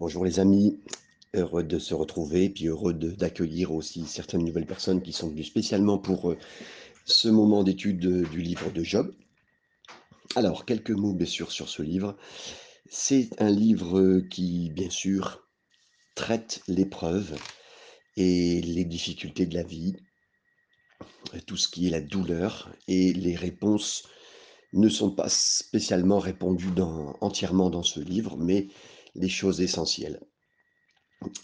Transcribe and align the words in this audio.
Bonjour 0.00 0.24
les 0.24 0.40
amis, 0.40 0.80
heureux 1.34 1.62
de 1.62 1.78
se 1.78 1.92
retrouver, 1.92 2.48
puis 2.48 2.68
heureux 2.68 2.94
d'accueillir 2.94 3.70
aussi 3.70 4.06
certaines 4.06 4.42
nouvelles 4.42 4.64
personnes 4.64 5.02
qui 5.02 5.12
sont 5.12 5.28
venues 5.28 5.44
spécialement 5.44 5.98
pour 5.98 6.30
euh, 6.30 6.38
ce 7.04 7.28
moment 7.28 7.62
d'étude 7.62 7.98
du 8.30 8.40
livre 8.40 8.70
de 8.70 8.82
Job. 8.82 9.14
Alors, 10.36 10.64
quelques 10.64 10.90
mots 10.92 11.12
bien 11.12 11.26
sûr 11.26 11.52
sur 11.52 11.68
ce 11.68 11.82
livre. 11.82 12.16
C'est 12.88 13.28
un 13.42 13.50
livre 13.50 14.20
qui, 14.30 14.70
bien 14.70 14.88
sûr, 14.88 15.46
traite 16.14 16.62
l'épreuve 16.66 17.36
et 18.16 18.62
les 18.62 18.86
difficultés 18.86 19.44
de 19.44 19.54
la 19.54 19.64
vie, 19.64 19.96
tout 21.46 21.58
ce 21.58 21.68
qui 21.68 21.88
est 21.88 21.90
la 21.90 22.00
douleur, 22.00 22.74
et 22.88 23.12
les 23.12 23.36
réponses 23.36 24.04
ne 24.72 24.88
sont 24.88 25.10
pas 25.10 25.28
spécialement 25.28 26.20
répondues 26.20 26.72
entièrement 27.20 27.68
dans 27.68 27.82
ce 27.82 28.00
livre, 28.00 28.38
mais 28.38 28.68
les 29.14 29.28
choses 29.28 29.60
essentielles. 29.60 30.20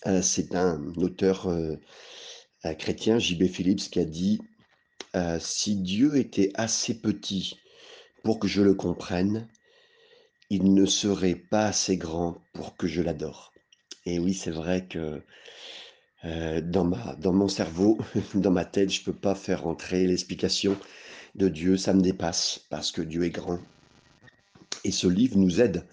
Euh, 0.06 0.22
c'est 0.22 0.54
un 0.54 0.92
auteur 0.96 1.48
euh, 1.48 1.76
chrétien, 2.78 3.18
J.B. 3.18 3.46
Phillips, 3.46 3.90
qui 3.90 4.00
a 4.00 4.04
dit 4.04 4.40
euh, 5.14 5.38
Si 5.40 5.76
Dieu 5.76 6.16
était 6.16 6.50
assez 6.54 6.94
petit 6.94 7.58
pour 8.24 8.38
que 8.38 8.48
je 8.48 8.62
le 8.62 8.74
comprenne, 8.74 9.48
il 10.48 10.72
ne 10.74 10.86
serait 10.86 11.34
pas 11.34 11.66
assez 11.66 11.96
grand 11.96 12.38
pour 12.54 12.76
que 12.76 12.86
je 12.86 13.02
l'adore. 13.02 13.52
Et 14.04 14.18
oui, 14.18 14.34
c'est 14.34 14.50
vrai 14.50 14.86
que 14.86 15.22
dans, 16.24 16.84
ma, 16.84 17.14
dans 17.16 17.32
mon 17.32 17.46
cerveau, 17.46 17.98
dans 18.34 18.50
ma 18.50 18.64
tête, 18.64 18.90
je 18.90 19.00
ne 19.00 19.04
peux 19.04 19.12
pas 19.12 19.36
faire 19.36 19.66
entrer 19.66 20.06
l'explication 20.06 20.76
de 21.36 21.48
Dieu, 21.48 21.76
ça 21.76 21.92
me 21.94 22.00
dépasse 22.00 22.60
parce 22.70 22.90
que 22.90 23.02
Dieu 23.02 23.24
est 23.24 23.30
grand. 23.30 23.60
Et 24.82 24.90
ce 24.90 25.06
livre 25.06 25.36
nous 25.36 25.60
aide 25.60 25.86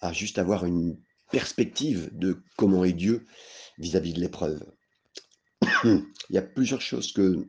à 0.00 0.12
juste 0.12 0.38
avoir 0.38 0.64
une 0.64 0.96
perspective 1.30 2.10
de 2.12 2.42
comment 2.56 2.84
est 2.84 2.92
Dieu 2.92 3.26
vis-à-vis 3.78 4.12
de 4.12 4.20
l'épreuve. 4.20 4.64
Il 5.84 6.04
y 6.30 6.38
a 6.38 6.42
plusieurs 6.42 6.80
choses 6.80 7.12
que 7.12 7.46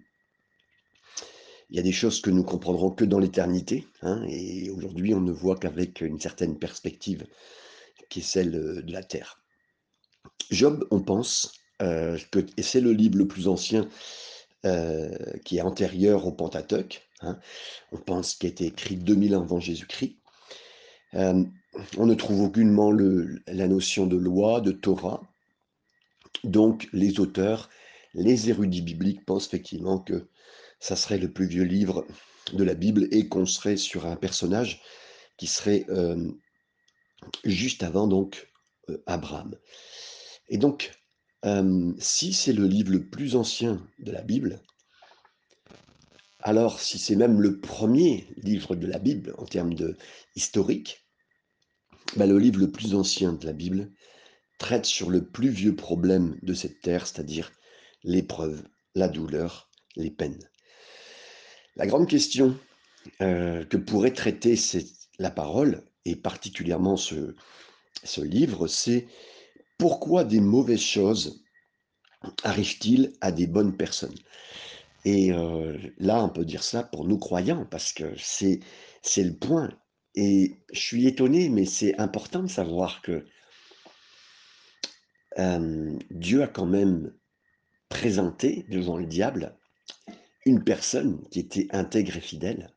il 1.70 1.78
y 1.78 1.80
a 1.80 1.84
des 1.84 1.94
choses 1.94 2.20
que 2.20 2.30
nous 2.30 2.44
comprendrons 2.44 2.92
que 2.92 3.06
dans 3.06 3.20
l'éternité, 3.20 3.88
hein, 4.02 4.26
et 4.28 4.70
aujourd'hui 4.72 5.14
on 5.14 5.22
ne 5.22 5.32
voit 5.32 5.56
qu'avec 5.56 6.02
une 6.02 6.20
certaine 6.20 6.60
perspective 6.60 7.26
qui 8.10 8.20
est 8.20 8.24
celle 8.24 8.56
euh, 8.56 8.82
de 8.82 8.92
la 8.92 9.04
terre. 9.04 9.42
Job, 10.50 10.86
on 10.92 11.00
pense 11.00 11.54
euh, 11.82 12.18
que 12.30 12.40
et 12.58 12.62
c'est 12.62 12.82
le 12.82 12.92
livre 12.92 13.18
le 13.18 13.28
plus 13.28 13.48
ancien 13.48 13.88
euh, 14.66 15.16
qui 15.46 15.58
est 15.58 15.62
antérieur 15.62 16.28
au 16.28 16.32
Pentateuque. 16.34 17.08
hein, 17.22 17.40
on 17.94 17.98
pense 17.98 18.36
qu'il 18.36 18.50
a 18.50 18.52
été 18.52 18.66
écrit 18.66 18.98
2000 18.98 19.36
ans 19.36 19.42
avant 19.42 19.60
Jésus-Christ. 19.60 20.18
Euh, 21.16 21.44
on 21.98 22.06
ne 22.06 22.14
trouve 22.14 22.42
aucunement 22.42 22.92
la 22.92 23.68
notion 23.68 24.08
de 24.08 24.18
loi, 24.18 24.62
de 24.62 24.72
Torah. 24.72 25.22
Donc 26.44 26.88
les 26.94 27.20
auteurs, 27.20 27.70
les 28.14 28.50
érudits 28.50 28.82
bibliques 28.82 29.26
pensent 29.26 29.48
effectivement 29.48 30.00
que 30.00 30.28
ça 30.80 30.96
serait 30.96 31.18
le 31.18 31.32
plus 31.32 31.48
vieux 31.48 31.64
livre 31.64 32.06
de 32.54 32.64
la 32.64 32.74
Bible 32.74 33.08
et 33.12 33.28
qu'on 33.28 33.46
serait 33.46 33.78
sur 33.78 34.06
un 34.06 34.16
personnage 34.16 34.82
qui 35.38 35.48
serait 35.48 35.86
euh, 35.90 36.32
juste 37.44 37.84
avant 37.84 38.08
donc 38.08 38.52
euh, 38.90 39.02
Abraham. 39.06 39.56
Et 40.50 40.58
donc, 40.58 40.92
euh, 41.46 41.94
si 42.00 42.34
c'est 42.34 42.54
le 42.54 42.68
livre 42.68 42.92
le 42.92 43.08
plus 43.08 43.36
ancien 43.36 43.88
de 44.00 44.12
la 44.12 44.22
Bible, 44.22 44.60
alors 46.40 46.80
si 46.80 46.98
c'est 46.98 47.16
même 47.16 47.40
le 47.42 47.60
premier 47.60 48.28
livre 48.38 48.76
de 48.76 48.88
la 48.88 49.00
Bible 49.00 49.34
en 49.38 49.46
termes 49.46 49.76
de 49.76 49.98
historique, 50.36 51.01
bah, 52.18 52.26
le 52.26 52.38
livre 52.38 52.60
le 52.60 52.72
plus 52.72 52.96
ancien 52.96 53.34
de 53.34 53.46
la 53.46 53.54
Bible 53.54 53.92
traite 54.58 54.86
sur 54.86 55.10
le 55.10 55.26
plus 55.26 55.50
vieux 55.50 55.76
problème 55.76 56.38
de 56.44 56.54
cette 56.54 56.82
terre, 56.82 57.08
c'est-à-dire 57.08 57.52
l'épreuve, 58.04 58.64
la 58.96 59.08
douleur, 59.08 59.70
les 59.96 60.12
peines. 60.12 60.48
La 61.76 61.88
grande 61.88 62.08
question 62.08 62.58
euh, 63.22 63.66
que 63.66 63.78
pourrait 63.78 64.14
traiter 64.14 64.56
la 65.20 65.32
parole, 65.32 65.84
et 66.06 66.16
particulièrement 66.16 66.98
ce, 66.98 67.34
livre, 68.22 68.68
c'est 68.68 69.08
pourquoi 69.78 70.24
des 70.24 70.42
mauvaises 70.42 70.82
choses 70.82 71.44
arrivent-ils 72.44 73.14
à 73.22 73.32
des 73.32 73.48
bonnes 73.48 73.76
personnes? 73.76 74.18
Et 75.06 75.32
euh, 75.32 75.78
là, 75.98 76.24
on 76.24 76.30
peut 76.30 76.46
dire 76.46 76.64
ça 76.64 76.84
pour 76.84 77.06
nous 77.06 77.18
croyants, 77.18 77.66
parce 77.66 77.94
que 77.94 78.14
c'est 78.18 78.60
le 79.18 79.34
point. 79.34 79.72
Et 80.16 80.58
je 80.74 80.80
suis 80.80 81.08
étonné, 81.08 81.50
mais 81.50 81.66
c'est 81.66 81.98
important 82.00 82.44
de 82.44 82.50
savoir 82.50 83.02
que 83.02 83.26
Dieu 86.10 86.44
a 86.44 86.48
quand 86.48 86.66
même 86.66 87.14
présenté 87.90 88.66
devant 88.70 88.98
le 88.98 89.06
diable 89.06 89.56
une 90.46 90.64
personne 90.64 91.22
qui 91.30 91.40
était 91.40 91.68
intègre 91.72 92.18
et 92.18 92.22
fidèle. 92.22 92.74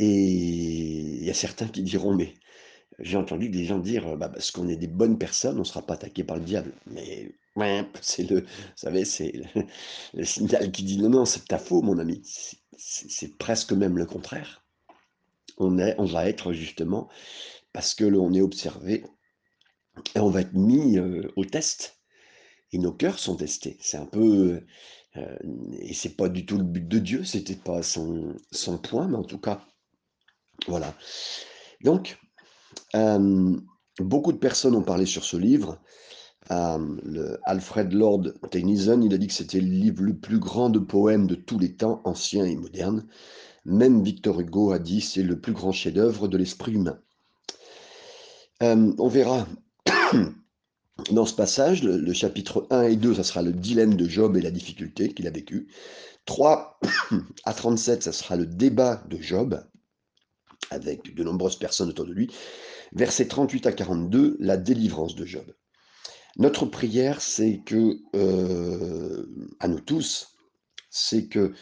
Et 0.00 0.06
il 0.06 1.24
y 1.24 1.30
a 1.30 1.34
certains 1.34 1.68
qui 1.68 1.82
diront, 1.82 2.14
mais 2.14 2.34
j'ai 2.98 3.16
entendu 3.16 3.48
des 3.48 3.64
gens 3.64 3.78
dire, 3.78 4.16
bah, 4.16 4.28
parce 4.28 4.50
qu'on 4.50 4.68
est 4.68 4.76
des 4.76 4.88
bonnes 4.88 5.18
personnes, 5.18 5.56
on 5.56 5.60
ne 5.60 5.64
sera 5.64 5.82
pas 5.82 5.94
attaqué 5.94 6.24
par 6.24 6.36
le 6.36 6.44
diable. 6.44 6.72
Mais 6.86 7.32
c'est 8.00 8.28
le, 8.28 8.40
vous 8.40 8.46
savez, 8.76 9.04
c'est 9.04 9.32
le, 10.14 10.24
signal 10.24 10.72
qui 10.72 10.82
dit, 10.82 10.98
non, 10.98 11.10
non, 11.10 11.24
c'est 11.24 11.46
ta 11.46 11.58
faux, 11.58 11.82
mon 11.82 11.98
ami. 11.98 12.22
C'est 12.76 13.36
presque 13.38 13.72
même 13.72 13.98
le 13.98 14.06
contraire. 14.06 14.63
On, 15.58 15.78
est, 15.78 15.96
va 15.98 16.28
être 16.28 16.52
justement, 16.52 17.08
parce 17.72 17.94
que 17.94 18.04
l'on 18.04 18.32
est 18.32 18.40
observé, 18.40 19.04
et 20.14 20.20
on 20.20 20.30
va 20.30 20.40
être 20.40 20.54
mis 20.54 20.98
euh, 20.98 21.30
au 21.36 21.44
test. 21.44 21.98
Et 22.72 22.78
nos 22.78 22.92
cœurs 22.92 23.20
sont 23.20 23.36
testés. 23.36 23.76
C'est 23.80 23.98
un 23.98 24.06
peu, 24.06 24.60
euh, 25.16 25.36
et 25.80 25.94
c'est 25.94 26.16
pas 26.16 26.28
du 26.28 26.44
tout 26.44 26.58
le 26.58 26.64
but 26.64 26.86
de 26.86 26.98
Dieu, 26.98 27.24
c'était 27.24 27.54
pas 27.54 27.82
son, 27.82 28.34
point, 28.82 29.06
mais 29.08 29.16
en 29.16 29.22
tout 29.22 29.38
cas, 29.38 29.64
voilà. 30.66 30.94
Donc, 31.82 32.18
euh, 32.96 33.56
beaucoup 34.00 34.32
de 34.32 34.38
personnes 34.38 34.74
ont 34.74 34.82
parlé 34.82 35.06
sur 35.06 35.24
ce 35.24 35.36
livre. 35.36 35.80
Euh, 36.50 37.36
Alfred 37.44 37.92
Lord 37.92 38.32
Tennyson, 38.50 39.00
il 39.02 39.14
a 39.14 39.18
dit 39.18 39.28
que 39.28 39.32
c'était 39.32 39.60
le 39.60 39.70
livre 39.70 40.02
le 40.02 40.16
plus 40.18 40.38
grand 40.38 40.68
de 40.68 40.78
poèmes 40.78 41.26
de 41.26 41.36
tous 41.36 41.58
les 41.58 41.74
temps, 41.74 42.00
anciens 42.04 42.44
et 42.44 42.56
modernes. 42.56 43.06
Même 43.64 44.02
Victor 44.02 44.40
Hugo 44.40 44.72
a 44.72 44.78
dit 44.78 45.00
c'est 45.00 45.22
le 45.22 45.40
plus 45.40 45.52
grand 45.52 45.72
chef-d'œuvre 45.72 46.28
de 46.28 46.36
l'esprit 46.36 46.72
humain. 46.72 46.98
Euh, 48.62 48.92
on 48.98 49.08
verra 49.08 49.46
dans 51.10 51.26
ce 51.26 51.34
passage, 51.34 51.82
le, 51.82 52.12
chapitre 52.12 52.66
1 52.70 52.82
et 52.82 52.96
2, 52.96 53.14
ça 53.14 53.24
sera 53.24 53.42
le 53.42 53.52
dilemme 53.52 53.94
de 53.94 54.08
Job 54.08 54.36
et 54.36 54.42
la 54.42 54.50
difficulté 54.50 55.12
qu'il 55.12 55.26
a 55.26 55.30
vécu. 55.30 55.68
3 56.26 56.78
à 57.44 57.54
37, 57.54 58.02
ça 58.02 58.12
sera 58.12 58.36
le 58.36 58.46
débat 58.46 59.02
de 59.08 59.20
Job 59.20 59.62
avec 60.70 61.14
de 61.14 61.24
nombreuses 61.24 61.58
personnes 61.58 61.88
autour 61.88 62.06
de 62.06 62.12
lui. 62.12 62.30
Versets 62.92 63.28
38 63.28 63.66
à 63.66 63.72
42, 63.72 64.36
la 64.40 64.56
délivrance 64.56 65.14
de 65.14 65.24
Job. 65.24 65.52
Notre 66.36 66.66
prière, 66.66 67.20
c'est 67.20 67.60
que, 67.64 67.98
euh, 68.16 69.26
à 69.60 69.68
nous 69.68 69.80
tous, 69.80 70.36
c'est 70.90 71.26
que 71.26 71.52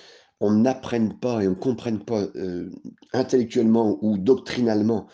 on 0.42 0.50
n'apprenne 0.50 1.16
pas 1.16 1.42
et 1.42 1.46
on 1.46 1.50
ne 1.50 1.54
comprenne 1.54 2.00
pas 2.00 2.22
euh, 2.34 2.68
intellectuellement 3.12 3.96
ou 4.02 4.18
doctrinalement 4.18 5.06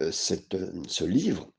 euh, 0.00 0.10
cette, 0.10 0.54
euh, 0.54 0.72
ce 0.88 1.04
livre, 1.04 1.52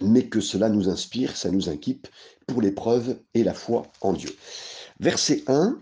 mais 0.00 0.28
que 0.28 0.40
cela 0.40 0.68
nous 0.68 0.88
inspire, 0.88 1.36
ça 1.36 1.50
nous 1.50 1.68
inquiète 1.68 2.12
pour 2.46 2.62
l'épreuve 2.62 3.18
et 3.34 3.42
la 3.42 3.52
foi 3.52 3.82
en 4.00 4.12
Dieu. 4.12 4.30
Verset 5.00 5.42
1, 5.48 5.76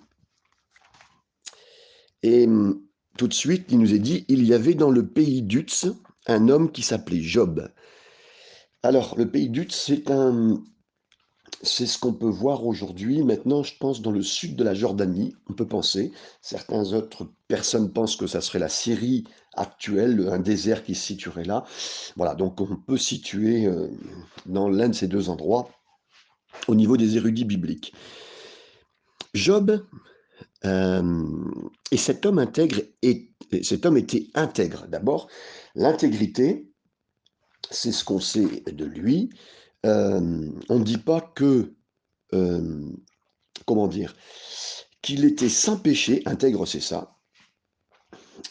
et 2.22 2.47
hum, 2.47 2.82
tout 3.19 3.28
de 3.28 3.34
suite, 3.34 3.66
il 3.69 3.78
nous 3.78 3.92
est 3.92 3.98
dit, 3.98 4.25
il 4.28 4.42
y 4.44 4.54
avait 4.54 4.75
dans 4.75 4.91
le 4.91 5.06
pays 5.06 5.42
d'Utz 5.42 5.86
un 6.26 6.48
homme 6.48 6.72
qui 6.72 6.82
s'appelait 6.82 7.20
Job. 7.20 7.70
Alors, 8.82 9.19
le 9.19 9.30
pays 9.30 9.50
d'Utz, 9.50 9.76
c'est 9.76 10.10
un, 10.10 10.62
c'est 11.63 11.87
ce 11.87 11.99
qu'on 11.99 12.13
peut 12.13 12.28
voir 12.28 12.65
aujourd'hui, 12.65 13.22
maintenant, 13.22 13.63
je 13.63 13.75
pense, 13.78 14.01
dans 14.01 14.13
le 14.13 14.22
sud 14.22 14.55
de 14.55 14.63
la 14.63 14.75
Jordanie, 14.75 15.34
on 15.49 15.55
peut 15.55 15.66
penser. 15.66 16.13
Certaines 16.41 16.95
autres 16.95 17.28
personnes 17.49 17.93
pensent 17.93 18.16
que 18.16 18.27
ça 18.27 18.41
serait 18.41 18.60
la 18.60 18.69
Syrie 18.69 19.25
actuelle, 19.55 20.28
un 20.31 20.39
désert 20.39 20.84
qui 20.84 20.95
se 20.95 21.05
situerait 21.05 21.45
là. 21.45 21.65
Voilà, 22.16 22.34
donc 22.34 22.60
on 22.60 22.77
peut 22.77 22.97
situer 22.97 23.66
euh, 23.66 23.89
dans 24.47 24.69
l'un 24.69 24.89
de 24.89 24.95
ces 24.95 25.09
deux 25.09 25.31
endroits 25.31 25.69
au 26.69 26.75
niveau 26.75 26.97
des 26.97 27.16
érudits 27.16 27.45
bibliques. 27.45 27.93
Job, 29.34 29.84
euh, 30.65 31.25
et 31.91 31.97
cet 31.97 32.25
homme 32.25 32.39
intègre, 32.39 32.81
et, 33.03 33.31
et 33.51 33.63
cet 33.63 33.84
homme 33.84 33.97
était 33.97 34.28
intègre. 34.34 34.87
D'abord, 34.87 35.28
l'intégrité, 35.75 36.71
c'est 37.71 37.93
ce 37.93 38.05
qu'on 38.05 38.21
sait 38.21 38.63
de 38.66 38.84
lui. 38.84 39.31
On 39.84 40.78
ne 40.78 40.84
dit 40.84 40.98
pas 40.98 41.21
que, 41.21 41.75
comment 43.66 43.89
dire, 43.89 44.15
qu'il 45.03 45.25
était 45.25 45.48
sans 45.48 45.78
péché, 45.78 46.22
intègre 46.27 46.66
c'est 46.66 46.80
ça, 46.80 47.16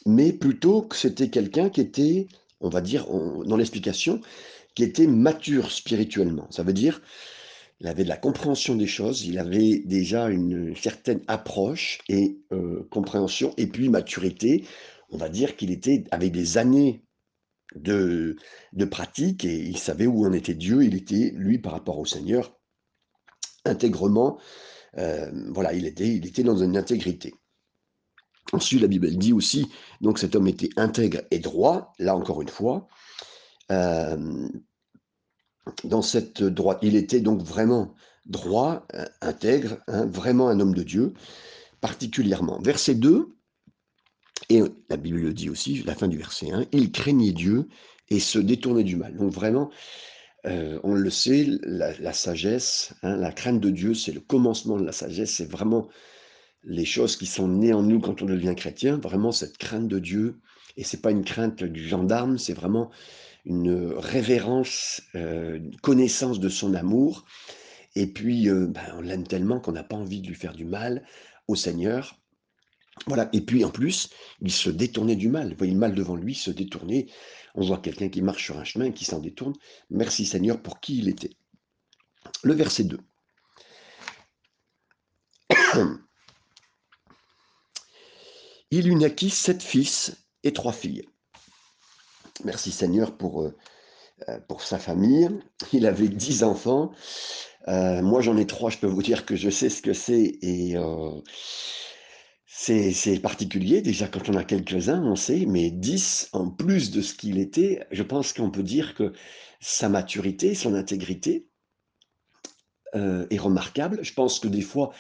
mais 0.06 0.31
plutôt 0.33 0.81
que 0.81 0.95
c'était 0.95 1.29
quelqu'un 1.29 1.69
qui 1.69 1.81
était, 1.81 2.27
on 2.62 2.69
va 2.69 2.81
dire, 2.81 3.07
dans 3.07 3.57
l'explication, 3.57 4.21
qui 4.75 4.83
était 4.83 5.07
mature 5.07 5.71
spirituellement. 5.71 6.47
Ça 6.51 6.63
veut 6.63 6.74
dire, 6.74 7.01
il 7.80 7.88
avait 7.88 8.03
de 8.03 8.09
la 8.09 8.18
compréhension 8.18 8.75
des 8.75 8.88
choses, 8.88 9.25
il 9.25 9.39
avait 9.39 9.80
déjà 9.85 10.30
une 10.30 10.75
certaine 10.75 11.21
approche 11.27 12.00
et 12.09 12.39
euh, 12.51 12.88
compréhension, 12.89 13.53
et 13.57 13.68
puis 13.68 13.89
maturité. 13.89 14.65
On 15.09 15.18
va 15.18 15.30
dire 15.30 15.56
qu'il 15.56 15.71
était 15.71 16.03
avec 16.12 16.31
des 16.31 16.57
années 16.57 17.03
de, 17.75 18.35
pratique 18.89 19.45
et 19.45 19.55
il 19.55 19.77
savait 19.77 20.07
où 20.07 20.25
en 20.25 20.33
était 20.33 20.55
Dieu. 20.55 20.83
Il 20.83 20.95
était, 20.95 21.31
lui, 21.35 21.59
par 21.59 21.73
rapport 21.73 21.99
au 21.99 22.05
Seigneur, 22.05 22.57
intégrement. 23.65 24.39
Euh, 24.97 25.31
voilà, 25.51 25.73
il 25.73 25.85
était, 25.85 26.07
il 26.07 26.25
était 26.25 26.43
dans 26.43 26.57
une 26.57 26.77
intégrité. 26.77 27.33
Ensuite, 28.53 28.81
la 28.81 28.87
Bible 28.87 29.09
dit 29.17 29.33
aussi, 29.33 29.69
donc 29.99 30.19
cet 30.19 30.35
homme 30.35 30.47
était 30.47 30.69
intègre 30.77 31.21
et 31.31 31.39
droit, 31.39 31.93
là 31.99 32.15
encore 32.15 32.41
une 32.41 32.49
fois. 32.49 32.87
Euh, 33.71 34.47
dans 35.83 36.01
cette 36.01 36.41
droite, 36.41 36.79
il 36.81 36.95
était 36.95 37.19
donc 37.19 37.41
vraiment 37.41 37.93
droit, 38.25 38.85
euh, 38.93 39.05
intègre, 39.21 39.77
hein, 39.87 40.05
vraiment 40.05 40.47
un 40.47 40.61
homme 40.61 40.73
de 40.73 40.83
Dieu, 40.83 41.13
particulièrement. 41.81 42.59
Verset 42.61 42.95
2, 42.95 43.36
et 44.49 44.61
la 44.89 44.97
Bible 44.97 45.19
le 45.19 45.33
dit 45.33 45.49
aussi, 45.49 45.83
la 45.83 45.95
fin 45.95 46.07
du 46.07 46.17
verset 46.17 46.51
1, 46.51 46.65
il 46.71 46.91
craignait 46.91 47.31
Dieu 47.31 47.67
et 48.09 48.19
se 48.19 48.39
détournait 48.39 48.83
du 48.83 48.95
mal. 48.95 49.15
Donc 49.15 49.31
vraiment, 49.31 49.69
euh, 50.45 50.79
on 50.83 50.93
le 50.93 51.09
sait, 51.09 51.45
la, 51.63 52.13
sagesse, 52.13 52.93
hein, 53.03 53.17
la 53.17 53.31
crainte 53.31 53.59
de 53.59 53.69
Dieu, 53.69 53.93
c'est 53.93 54.13
le 54.13 54.21
commencement 54.21 54.77
de 54.77 54.85
la 54.85 54.91
sagesse, 54.91 55.35
c'est 55.35 55.49
vraiment 55.49 55.89
les 56.63 56.85
choses 56.85 57.17
qui 57.17 57.25
sont 57.25 57.47
nées 57.47 57.73
en 57.73 57.83
nous 57.83 57.99
quand 57.99 58.21
on 58.21 58.25
devient 58.25 58.53
chrétien, 58.55 58.97
vraiment 58.97 59.31
cette 59.31 59.57
crainte 59.57 59.87
de 59.87 59.99
Dieu, 59.99 60.39
et 60.77 60.83
c'est 60.83 61.01
pas 61.01 61.11
une 61.11 61.23
crainte 61.23 61.63
du 61.63 61.87
gendarme, 61.87 62.37
c'est 62.37 62.53
vraiment 62.53 62.91
une 63.45 63.93
révérence, 63.97 65.01
euh, 65.15 65.57
une 65.57 65.75
connaissance 65.77 66.39
de 66.39 66.49
son 66.49 66.73
amour, 66.73 67.25
et 67.95 68.07
puis 68.07 68.49
euh, 68.49 68.67
ben, 68.67 68.83
on 68.97 69.01
l'aime 69.01 69.27
tellement 69.27 69.59
qu'on 69.59 69.71
n'a 69.71 69.83
pas 69.83 69.95
envie 69.95 70.21
de 70.21 70.27
lui 70.27 70.35
faire 70.35 70.53
du 70.53 70.65
mal 70.65 71.03
au 71.47 71.55
Seigneur. 71.55 72.19
Voilà, 73.05 73.29
et 73.33 73.41
puis 73.41 73.63
en 73.63 73.69
plus, 73.69 74.09
il 74.41 74.51
se 74.51 74.69
détournait 74.69 75.15
du 75.15 75.29
mal. 75.29 75.51
Vous 75.51 75.57
voyez 75.57 75.73
le 75.73 75.79
mal 75.79 75.94
devant 75.94 76.15
lui, 76.15 76.33
se 76.35 76.51
détourner. 76.51 77.07
On 77.55 77.65
voit 77.65 77.77
quelqu'un 77.77 78.09
qui 78.09 78.21
marche 78.21 78.45
sur 78.45 78.57
un 78.57 78.63
chemin, 78.63 78.91
qui 78.91 79.05
s'en 79.05 79.19
détourne. 79.19 79.53
Merci 79.89 80.25
Seigneur 80.25 80.61
pour 80.61 80.79
qui 80.79 80.97
il 80.97 81.09
était. 81.09 81.31
Le 82.44 82.53
verset 82.53 82.85
2. 82.85 82.99
Il 88.69 88.89
eut 88.89 88.95
naquit 88.95 89.29
sept 89.29 89.63
fils 89.63 90.17
et 90.44 90.51
trois 90.51 90.73
filles. 90.73 91.05
Merci 92.44 92.71
Seigneur 92.71 93.15
pour, 93.15 93.44
euh, 93.44 93.55
euh, 94.27 94.39
pour 94.47 94.61
sa 94.61 94.77
famille. 94.77 95.29
Il 95.71 95.85
avait 95.85 96.09
dix 96.09 96.44
enfants. 96.44 96.91
Euh, 97.69 98.01
moi 98.01 98.21
j'en 98.21 98.35
ai 98.38 98.45
trois, 98.45 98.69
je 98.69 98.77
peux 98.77 98.88
vous 98.88 99.01
dire 99.01 99.25
que 99.25 99.38
je 99.38 99.49
sais 99.49 99.69
ce 99.69 99.81
que 99.81 99.94
c'est 99.94 100.38
et 100.41 100.75
c'est 102.59 103.19
particulier. 103.21 103.81
Déjà 103.81 104.07
quand 104.07 104.30
on 104.30 104.33
a 104.33 104.44
quelques-uns, 104.44 105.04
on 105.04 105.15
sait, 105.15 105.45
mais 105.45 105.69
dix 105.69 106.30
en 106.33 106.50
plus 106.50 106.92
de 106.92 107.01
ce 107.01 107.13
qu'il 107.13 107.38
était, 107.38 107.86
je 107.92 108.04
pense 108.04 108.33
qu'on 108.33 108.51
peut 108.51 108.63
dire 108.63 108.95
que 108.95 109.13
sa 109.59 109.89
maturité, 109.89 110.56
son 110.56 110.74
intégrité 110.74 111.48
est 112.94 113.38
remarquable. 113.38 114.00
Je 114.01 114.12
pense 114.13 114.39
que 114.39 114.48
des 114.48 114.62
fois, 114.62 114.92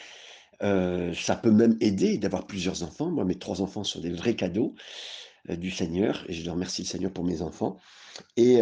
euh, 0.63 1.13
ça 1.13 1.35
peut 1.35 1.51
même 1.51 1.77
aider 1.81 2.17
d'avoir 2.17 2.47
plusieurs 2.47 2.83
enfants. 2.83 3.11
Moi, 3.11 3.25
mes 3.25 3.37
trois 3.37 3.61
enfants 3.61 3.83
sont 3.83 3.99
des 3.99 4.11
vrais 4.11 4.35
cadeaux 4.35 4.75
euh, 5.49 5.55
du 5.55 5.71
Seigneur 5.71 6.25
et 6.27 6.33
je 6.33 6.49
remercie 6.49 6.81
le 6.81 6.87
Seigneur 6.87 7.11
pour 7.11 7.23
mes 7.23 7.41
enfants. 7.41 7.77
Et 8.35 8.59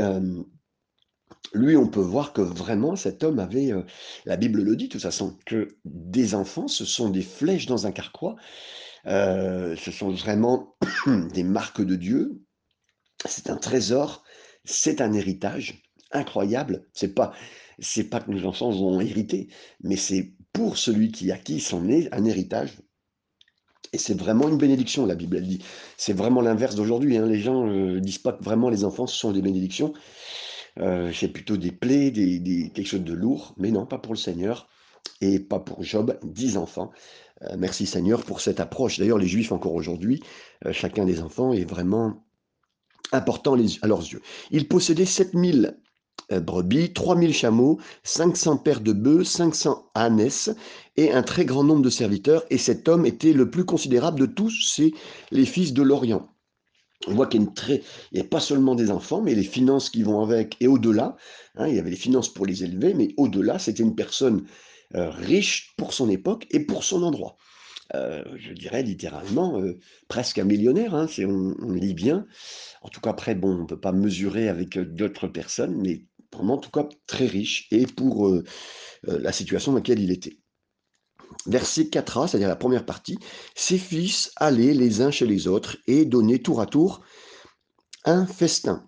lui, 1.54 1.78
on 1.78 1.88
peut 1.88 2.02
voir 2.02 2.34
que 2.34 2.42
vraiment 2.42 2.96
cet 2.96 3.24
homme 3.24 3.40
avait, 3.40 3.72
euh, 3.72 3.84
la 4.26 4.36
Bible 4.36 4.62
le 4.62 4.76
dit 4.76 4.88
de 4.88 4.92
toute 4.92 5.02
façon, 5.02 5.38
que 5.46 5.70
des 5.86 6.36
enfants, 6.36 6.68
ce 6.68 6.86
sont 6.86 7.10
des 7.10 7.22
flèches 7.22 7.66
dans 7.66 7.88
un 7.88 7.92
carquois. 7.92 8.36
ce 9.06 9.92
sont 9.92 10.10
vraiment 10.10 10.76
des 11.34 11.44
marques 11.44 11.82
de 11.82 11.96
Dieu. 11.96 12.42
C'est 13.26 13.50
un 13.50 13.58
trésor, 13.58 14.24
c'est 14.66 15.02
un 15.02 15.14
héritage 15.14 15.84
incroyable. 16.12 16.88
C'est 16.94 17.14
pas, 17.14 17.34
c'est 17.80 18.06
pas 18.06 18.20
que 18.20 18.32
nos 18.32 18.46
enfants 18.46 18.70
ont 18.70 19.00
hérité, 19.00 19.50
mais 19.82 19.98
c'est 19.98 20.34
pour 20.54 20.78
celui 20.78 21.12
qui 21.12 21.32
acquis 21.32 21.60
son 21.60 21.88
un 21.90 22.26
héritage. 22.26 22.78
Et 23.94 23.98
c'est 23.98 24.18
vraiment 24.18 24.50
une 24.50 24.58
bénédiction, 24.58 25.06
la 25.06 25.16
Bible 25.16 25.38
elle 25.38 25.48
dit. 25.48 25.64
C'est 25.98 26.14
vraiment 26.14 26.42
l'inverse 26.42 26.76
d'aujourd'hui. 26.76 27.18
Hein. 27.18 27.28
Les 27.28 27.40
gens 27.40 27.66
ne 27.66 27.98
euh, 27.98 28.00
disent 28.00 28.18
pas 28.18 28.34
que 28.34 28.44
vraiment 28.44 28.70
les 28.70 28.84
enfants 28.84 29.08
ce 29.08 29.16
sont 29.16 29.32
des 29.32 29.42
bénédictions. 29.42 29.94
Euh, 30.80 31.12
c'est 31.14 31.30
plutôt 31.30 31.58
des 31.58 31.72
plaies, 31.72 32.12
des, 32.12 32.72
quelque 32.74 32.88
chose 32.88 33.04
de 33.04 33.14
lourd. 33.14 33.54
Mais 33.58 33.72
non, 33.72 33.86
pas 33.86 33.98
pour 33.98 34.14
le 34.14 34.20
Seigneur. 34.20 34.68
Et 35.22 35.40
pas 35.40 35.60
pour 35.60 35.84
Job, 35.84 36.18
dix 36.24 36.58
enfants. 36.58 36.92
Euh, 37.44 37.56
merci 37.58 37.86
Seigneur 37.86 38.24
pour 38.24 38.42
cette 38.42 38.60
approche. 38.60 39.00
D'ailleurs, 39.00 39.18
les 39.18 39.28
Juifs 39.28 39.52
encore 39.52 39.74
aujourd'hui, 39.74 40.22
chacun 40.72 41.06
des 41.06 41.22
enfants 41.22 41.54
est 41.54 41.66
vraiment 41.66 42.26
important 43.12 43.56
à 43.82 43.88
leurs 43.88 44.02
yeux. 44.02 44.22
Il 44.52 44.68
possédait 44.68 45.06
7000 45.06 45.78
euh, 46.32 46.40
brebis, 46.40 46.92
3000 46.94 47.34
chameaux, 47.34 47.80
500 48.04 48.58
paires 48.58 48.82
de 48.82 48.94
bœufs, 48.94 49.24
500 49.24 49.92
ânesses 49.94 50.50
et 50.98 51.12
un 51.12 51.22
très 51.22 51.46
grand 51.46 51.64
nombre 51.64 51.84
de 51.84 51.90
serviteurs. 51.90 52.44
Et 52.50 52.58
cet 52.58 52.88
homme 52.88 53.06
était 53.06 53.34
le 53.34 53.50
plus 53.52 53.66
considérable 53.66 54.20
de 54.20 54.26
tous 54.26 54.74
c'est 54.74 54.92
les 55.32 55.46
fils 55.46 55.74
de 55.74 55.84
l'Orient. 55.84 56.28
On 57.08 57.14
voit 57.14 57.28
qu'il 57.28 57.42
n'y 57.42 58.20
a, 58.20 58.24
pas 58.24 58.40
seulement 58.40 58.76
des 58.76 58.92
enfants, 58.92 59.22
mais 59.22 59.36
les 59.36 59.44
finances 59.44 59.90
qui 59.90 60.04
vont 60.04 60.22
avec 60.22 60.58
et 60.60 60.68
au-delà. 60.68 61.16
Hein, 61.56 61.68
il 61.68 61.76
y 61.76 61.80
avait 61.80 61.92
les 61.92 61.96
finances 61.96 62.34
pour 62.34 62.46
les 62.46 62.64
élever, 62.64 62.94
mais 62.94 63.14
au-delà, 63.18 63.60
c'était 63.60 63.84
une 63.84 63.96
personne 63.96 64.46
euh, 64.96 65.10
riche 65.10 65.74
pour 65.78 65.94
son 65.94 66.10
époque 66.10 66.48
et 66.52 66.62
pour 66.62 66.84
son 66.84 67.04
endroit. 67.04 67.38
Euh, 67.94 68.24
je 68.38 68.54
dirais 68.54 68.82
littéralement 68.82 69.62
presque 70.08 70.40
un 70.40 70.44
millionnaire, 70.44 70.96
hein, 70.96 71.06
on, 71.20 71.56
on, 71.60 71.72
lit 71.72 71.94
bien. 71.94 72.26
En 72.82 72.90
tout 72.90 73.00
cas, 73.00 73.12
après, 73.12 73.36
bon, 73.36 73.50
on 73.50 73.62
ne 73.62 73.68
peut 73.68 73.80
pas 73.80 73.92
mesurer 73.92 74.50
avec 74.50 74.80
d'autres 74.80 75.28
personnes, 75.28 75.80
mais 75.82 76.06
en 76.40 76.58
tout 76.58 76.70
cas 76.70 76.88
très 77.08 77.26
riche, 77.26 77.68
et 77.72 77.86
pour 77.86 78.28
euh, 78.28 78.44
euh, 79.08 79.20
la 79.20 79.32
situation 79.32 79.72
dans 79.72 79.78
laquelle 79.78 80.00
il 80.00 80.12
était. 80.12 80.38
Verset 81.46 81.84
4a, 81.84 82.28
c'est-à-dire 82.28 82.48
la 82.48 82.56
première 82.56 82.86
partie, 82.86 83.20
ses 83.56 83.78
fils 83.78 84.32
allaient 84.36 84.74
les 84.74 85.02
uns 85.02 85.12
chez 85.12 85.26
les 85.26 85.48
autres 85.48 85.78
et 85.88 86.06
donnaient 86.06 86.40
tour 86.40 86.62
à 86.62 86.66
tour 86.66 87.02
un 88.04 88.26
festin. 88.26 88.88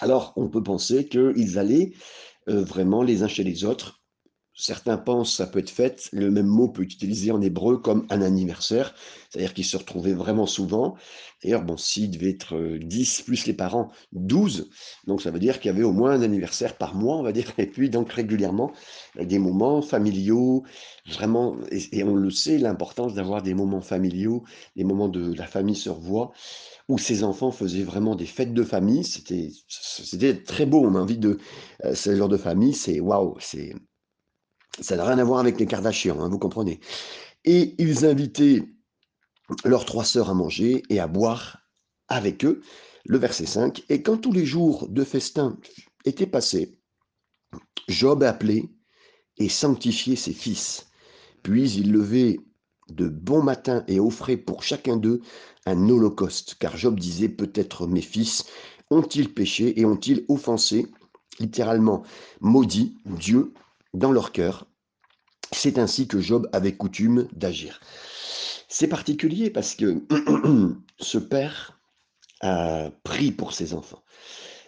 Alors, 0.00 0.32
on 0.36 0.48
peut 0.48 0.62
penser 0.62 1.08
qu'ils 1.08 1.58
allaient 1.58 1.92
euh, 2.48 2.62
vraiment 2.62 3.02
les 3.02 3.22
uns 3.22 3.28
chez 3.28 3.44
les 3.44 3.64
autres 3.64 3.97
Certains 4.60 4.96
pensent 4.96 5.36
ça 5.36 5.46
peut 5.46 5.60
être 5.60 5.70
fait, 5.70 6.08
le 6.12 6.32
même 6.32 6.48
mot 6.48 6.66
peut 6.66 6.82
être 6.82 6.92
utilisé 6.92 7.30
en 7.30 7.40
hébreu 7.40 7.78
comme 7.78 8.08
un 8.10 8.20
anniversaire, 8.22 8.92
c'est-à-dire 9.30 9.54
qu'ils 9.54 9.64
se 9.64 9.76
retrouvaient 9.76 10.14
vraiment 10.14 10.46
souvent. 10.46 10.96
D'ailleurs, 11.44 11.62
bon, 11.62 11.76
s'il 11.76 12.10
devait 12.10 12.30
être 12.30 12.58
10 12.76 13.20
euh, 13.20 13.24
plus 13.24 13.46
les 13.46 13.52
parents, 13.52 13.92
12, 14.10 14.68
donc 15.06 15.22
ça 15.22 15.30
veut 15.30 15.38
dire 15.38 15.60
qu'il 15.60 15.70
y 15.70 15.74
avait 15.74 15.84
au 15.84 15.92
moins 15.92 16.10
un 16.10 16.22
anniversaire 16.22 16.76
par 16.76 16.96
mois, 16.96 17.16
on 17.16 17.22
va 17.22 17.30
dire, 17.30 17.52
et 17.58 17.66
puis 17.66 17.88
donc 17.88 18.12
régulièrement 18.12 18.72
des 19.16 19.38
moments 19.38 19.80
familiaux, 19.80 20.64
vraiment, 21.06 21.56
et, 21.70 22.02
on 22.02 22.16
le 22.16 22.30
sait, 22.30 22.58
l'importance 22.58 23.14
d'avoir 23.14 23.42
des 23.42 23.54
moments 23.54 23.80
familiaux, 23.80 24.42
des 24.74 24.82
moments 24.82 25.08
de 25.08 25.34
la 25.34 25.46
famille 25.46 25.76
se 25.76 25.88
revoit, 25.88 26.32
où 26.88 26.98
ces 26.98 27.22
enfants 27.22 27.52
faisaient 27.52 27.84
vraiment 27.84 28.16
des 28.16 28.26
fêtes 28.26 28.54
de 28.54 28.64
famille, 28.64 29.04
c'était 29.04 29.50
c'était 29.68 30.42
très 30.42 30.66
beau, 30.66 30.80
on 30.84 30.96
a 30.96 31.00
envie 31.00 31.18
de, 31.18 31.38
euh, 31.84 31.94
ce 31.94 32.16
genre 32.16 32.28
de 32.28 32.36
famille, 32.36 32.74
c'est 32.74 32.98
waouh, 32.98 33.36
c'est 33.38 33.74
ça 34.80 34.96
n'a 34.96 35.04
rien 35.04 35.18
à 35.18 35.24
voir 35.24 35.40
avec 35.40 35.58
les 35.58 35.66
Kardashians, 35.66 36.20
hein, 36.20 36.28
vous 36.28 36.38
comprenez. 36.38 36.80
Et 37.44 37.74
ils 37.78 38.04
invitaient 38.04 38.62
leurs 39.64 39.84
trois 39.84 40.04
sœurs 40.04 40.30
à 40.30 40.34
manger 40.34 40.82
et 40.90 41.00
à 41.00 41.06
boire 41.06 41.58
avec 42.08 42.44
eux. 42.44 42.62
Le 43.04 43.18
verset 43.18 43.46
5. 43.46 43.84
Et 43.88 44.02
quand 44.02 44.18
tous 44.18 44.32
les 44.32 44.44
jours 44.44 44.88
de 44.88 45.04
festin 45.04 45.56
étaient 46.04 46.26
passés, 46.26 46.78
Job 47.88 48.22
appelait 48.22 48.68
et 49.38 49.48
sanctifiait 49.48 50.16
ses 50.16 50.32
fils. 50.32 50.88
Puis 51.42 51.70
il 51.72 51.92
levait 51.92 52.38
de 52.90 53.08
bon 53.08 53.42
matin 53.42 53.84
et 53.86 54.00
offrait 54.00 54.36
pour 54.36 54.62
chacun 54.62 54.96
d'eux 54.96 55.20
un 55.66 55.88
holocauste, 55.88 56.56
car 56.58 56.76
Job 56.76 56.98
disait 56.98 57.28
peut-être 57.28 57.86
mes 57.86 58.02
fils 58.02 58.44
ont-ils 58.90 59.32
péché 59.32 59.78
et 59.78 59.84
ont-ils 59.84 60.24
offensé, 60.28 60.86
littéralement 61.38 62.02
maudit 62.40 62.96
Dieu 63.04 63.52
dans 63.94 64.12
leur 64.12 64.32
cœur. 64.32 64.66
C'est 65.52 65.78
ainsi 65.78 66.08
que 66.08 66.20
Job 66.20 66.48
avait 66.52 66.76
coutume 66.76 67.28
d'agir. 67.32 67.80
C'est 68.68 68.88
particulier 68.88 69.50
parce 69.50 69.74
que 69.74 70.04
ce 71.00 71.18
père 71.18 71.80
a 72.40 72.90
pris 73.02 73.32
pour 73.32 73.52
ses 73.52 73.74
enfants. 73.74 74.02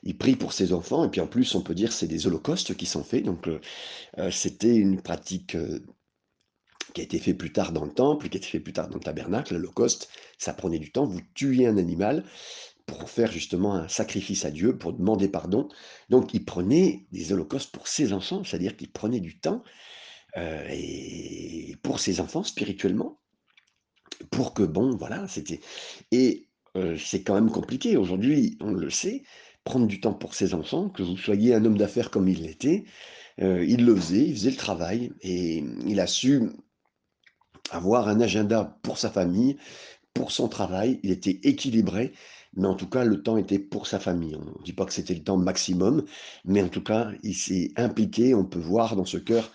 Il 0.02 0.16
prie 0.16 0.36
pour 0.36 0.54
ses 0.54 0.72
enfants, 0.72 1.04
et 1.04 1.10
puis 1.10 1.20
en 1.20 1.26
plus, 1.26 1.54
on 1.54 1.60
peut 1.60 1.74
dire 1.74 1.92
c'est 1.92 2.06
des 2.06 2.26
holocaustes 2.26 2.74
qui 2.74 2.86
sont 2.86 3.04
faits. 3.04 3.24
Donc, 3.24 3.46
euh, 3.48 3.60
euh, 4.18 4.30
c'était 4.30 4.74
une 4.74 5.02
pratique 5.02 5.54
euh, 5.54 5.80
qui 6.94 7.02
a 7.02 7.04
été 7.04 7.18
faite 7.18 7.36
plus 7.36 7.52
tard 7.52 7.72
dans 7.72 7.84
le 7.84 7.92
temple, 7.92 8.30
qui 8.30 8.38
a 8.38 8.38
été 8.38 8.48
faite 8.48 8.64
plus 8.64 8.72
tard 8.72 8.88
dans 8.88 8.96
le 8.96 9.02
tabernacle. 9.02 9.52
L'holocauste, 9.52 10.08
ça 10.38 10.54
prenait 10.54 10.78
du 10.78 10.90
temps. 10.90 11.04
Vous 11.04 11.20
tuiez 11.34 11.66
un 11.66 11.76
animal 11.76 12.24
pour 12.90 13.08
faire 13.08 13.30
justement 13.30 13.74
un 13.74 13.86
sacrifice 13.86 14.44
à 14.44 14.50
Dieu, 14.50 14.76
pour 14.76 14.92
demander 14.92 15.28
pardon. 15.28 15.68
Donc 16.08 16.34
il 16.34 16.44
prenait 16.44 17.06
des 17.12 17.32
holocaustes 17.32 17.70
pour 17.70 17.86
ses 17.86 18.12
enfants, 18.12 18.42
c'est-à-dire 18.42 18.76
qu'il 18.76 18.90
prenait 18.90 19.20
du 19.20 19.38
temps 19.38 19.62
euh, 20.36 20.66
et 20.68 21.76
pour 21.84 22.00
ses 22.00 22.20
enfants 22.20 22.42
spirituellement, 22.42 23.20
pour 24.30 24.54
que, 24.54 24.64
bon, 24.64 24.96
voilà, 24.96 25.28
c'était... 25.28 25.60
Et 26.10 26.48
euh, 26.76 26.96
c'est 26.98 27.22
quand 27.22 27.34
même 27.34 27.50
compliqué. 27.50 27.96
Aujourd'hui, 27.96 28.58
on 28.60 28.72
le 28.72 28.90
sait, 28.90 29.22
prendre 29.62 29.86
du 29.86 30.00
temps 30.00 30.14
pour 30.14 30.34
ses 30.34 30.52
enfants, 30.52 30.88
que 30.88 31.04
vous 31.04 31.16
soyez 31.16 31.54
un 31.54 31.64
homme 31.64 31.78
d'affaires 31.78 32.10
comme 32.10 32.28
il 32.28 32.42
l'était, 32.42 32.84
euh, 33.40 33.64
il 33.64 33.84
le 33.84 33.94
faisait, 33.94 34.26
il 34.26 34.34
faisait 34.34 34.50
le 34.50 34.56
travail, 34.56 35.12
et 35.20 35.64
il 35.86 36.00
a 36.00 36.08
su 36.08 36.50
avoir 37.70 38.08
un 38.08 38.20
agenda 38.20 38.78
pour 38.82 38.98
sa 38.98 39.10
famille, 39.10 39.56
pour 40.12 40.32
son 40.32 40.48
travail, 40.48 40.98
il 41.02 41.12
était 41.12 41.38
équilibré, 41.44 42.12
mais 42.56 42.66
en 42.66 42.74
tout 42.74 42.88
cas, 42.88 43.04
le 43.04 43.22
temps 43.22 43.36
était 43.36 43.58
pour 43.58 43.86
sa 43.86 44.00
famille. 44.00 44.34
On 44.34 44.58
ne 44.58 44.64
dit 44.64 44.72
pas 44.72 44.84
que 44.84 44.92
c'était 44.92 45.14
le 45.14 45.22
temps 45.22 45.36
maximum, 45.36 46.04
mais 46.44 46.62
en 46.62 46.68
tout 46.68 46.82
cas, 46.82 47.10
il 47.22 47.34
s'est 47.34 47.72
impliqué. 47.76 48.34
On 48.34 48.44
peut 48.44 48.58
voir 48.58 48.96
dans 48.96 49.04
ce 49.04 49.18
cœur 49.18 49.50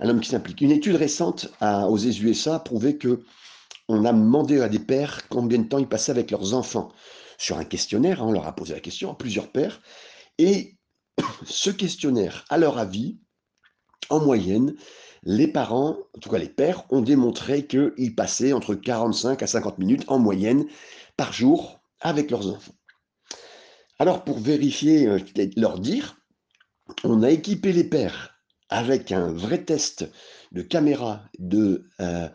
un 0.00 0.08
homme 0.08 0.20
qui 0.20 0.30
s'implique. 0.30 0.60
Une 0.62 0.70
étude 0.70 0.96
récente 0.96 1.52
à, 1.60 1.88
aux 1.88 1.98
USA 1.98 2.56
a 2.56 2.60
prouvé 2.60 2.96
que 2.96 3.20
on 3.88 4.04
a 4.04 4.12
demandé 4.12 4.60
à 4.60 4.68
des 4.68 4.78
pères 4.78 5.28
combien 5.28 5.58
de 5.58 5.68
temps 5.68 5.78
ils 5.78 5.88
passaient 5.88 6.12
avec 6.12 6.30
leurs 6.30 6.54
enfants. 6.54 6.90
Sur 7.38 7.58
un 7.58 7.64
questionnaire, 7.64 8.22
hein, 8.22 8.26
on 8.28 8.32
leur 8.32 8.46
a 8.46 8.54
posé 8.54 8.74
la 8.74 8.80
question 8.80 9.10
à 9.10 9.14
plusieurs 9.14 9.50
pères, 9.50 9.80
et 10.38 10.76
ce 11.44 11.70
questionnaire, 11.70 12.44
à 12.48 12.58
leur 12.58 12.78
avis, 12.78 13.18
en 14.10 14.20
moyenne, 14.20 14.74
les 15.22 15.48
parents, 15.48 15.96
en 16.14 16.18
tout 16.20 16.30
cas 16.30 16.38
les 16.38 16.48
pères, 16.48 16.84
ont 16.90 17.00
démontré 17.00 17.66
qu'ils 17.66 18.14
passaient 18.14 18.52
entre 18.52 18.74
45 18.74 19.42
à 19.42 19.46
50 19.46 19.78
minutes 19.78 20.04
en 20.08 20.18
moyenne 20.18 20.66
par 21.16 21.32
jour 21.32 21.77
avec 22.00 22.30
leurs 22.30 22.48
enfants. 22.48 22.74
Alors 23.98 24.24
pour 24.24 24.38
vérifier 24.38 25.06
euh, 25.06 25.18
leur 25.56 25.78
dire, 25.78 26.16
on 27.04 27.22
a 27.22 27.30
équipé 27.30 27.72
les 27.72 27.84
pères 27.84 28.34
avec 28.70 29.12
un 29.12 29.32
vrai 29.32 29.64
test 29.64 30.06
de 30.52 30.62
caméra, 30.62 31.24
de, 31.38 31.88
euh, 32.00 32.28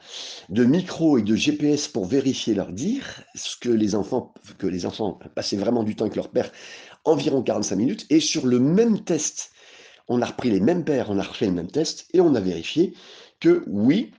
micro 0.50 1.18
et 1.18 1.22
de 1.22 1.36
GPS 1.36 1.88
pour 1.88 2.06
vérifier 2.06 2.56
leur 2.56 2.72
dire, 2.72 3.24
ce 3.36 3.56
que 3.56 3.70
les 3.70 3.94
enfants, 3.96 4.34
que 4.58 4.68
les 4.68 4.86
enfants 4.86 5.20
passaient 5.36 5.58
vraiment 5.58 5.84
du 5.84 5.96
temps 5.96 6.06
avec 6.06 6.16
leur 6.16 6.32
père, 6.32 6.52
environ 7.06 7.44
45 7.44 7.76
minutes, 7.76 8.06
et 8.10 8.20
sur 8.20 8.48
le 8.48 8.60
même 8.60 9.04
test 9.04 9.52
on 10.08 10.22
a 10.22 10.26
repris 10.26 10.50
les 10.50 10.60
mêmes 10.60 10.84
paires, 10.84 11.10
on 11.10 11.18
a 11.18 11.24
refait 11.24 11.46
le 11.46 11.54
même 11.54 11.72
test 11.72 12.08
et 12.14 12.22
on 12.22 12.36
a 12.36 12.42
vérifié 12.42 12.94
que 13.40 13.64
oui, 13.68 14.12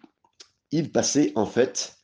il 0.71 0.91
passait 0.91 1.33
en 1.35 1.47
fait 1.47 1.99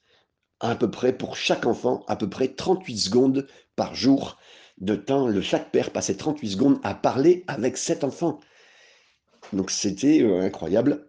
à 0.60 0.74
peu 0.74 0.90
près 0.90 1.12
pour 1.12 1.36
chaque 1.36 1.66
enfant 1.66 2.04
à 2.06 2.16
peu 2.16 2.28
près 2.28 2.48
38 2.48 2.98
secondes 2.98 3.46
par 3.76 3.94
jour 3.94 4.38
de 4.78 4.94
temps. 4.94 5.26
Le 5.26 5.40
chaque 5.40 5.70
père 5.70 5.90
passait 5.90 6.16
38 6.16 6.50
secondes 6.50 6.80
à 6.82 6.94
parler 6.94 7.44
avec 7.48 7.76
cet 7.76 8.04
enfant. 8.04 8.40
Donc 9.52 9.70
c'était 9.70 10.22
euh, 10.22 10.42
incroyable. 10.42 11.08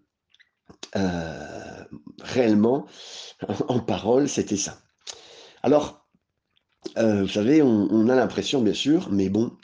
Euh, 0.96 1.84
réellement, 2.22 2.86
en 3.68 3.80
parole, 3.80 4.30
c'était 4.30 4.58
ça. 4.58 4.80
Alors, 5.64 6.08
euh, 6.98 7.22
vous 7.22 7.28
savez, 7.28 7.62
on, 7.62 8.10
a 8.10 8.16
l'impression, 8.16 8.62
bien 8.62 8.74
sûr, 8.74 9.10
mais 9.12 9.30
bon, 9.30 9.56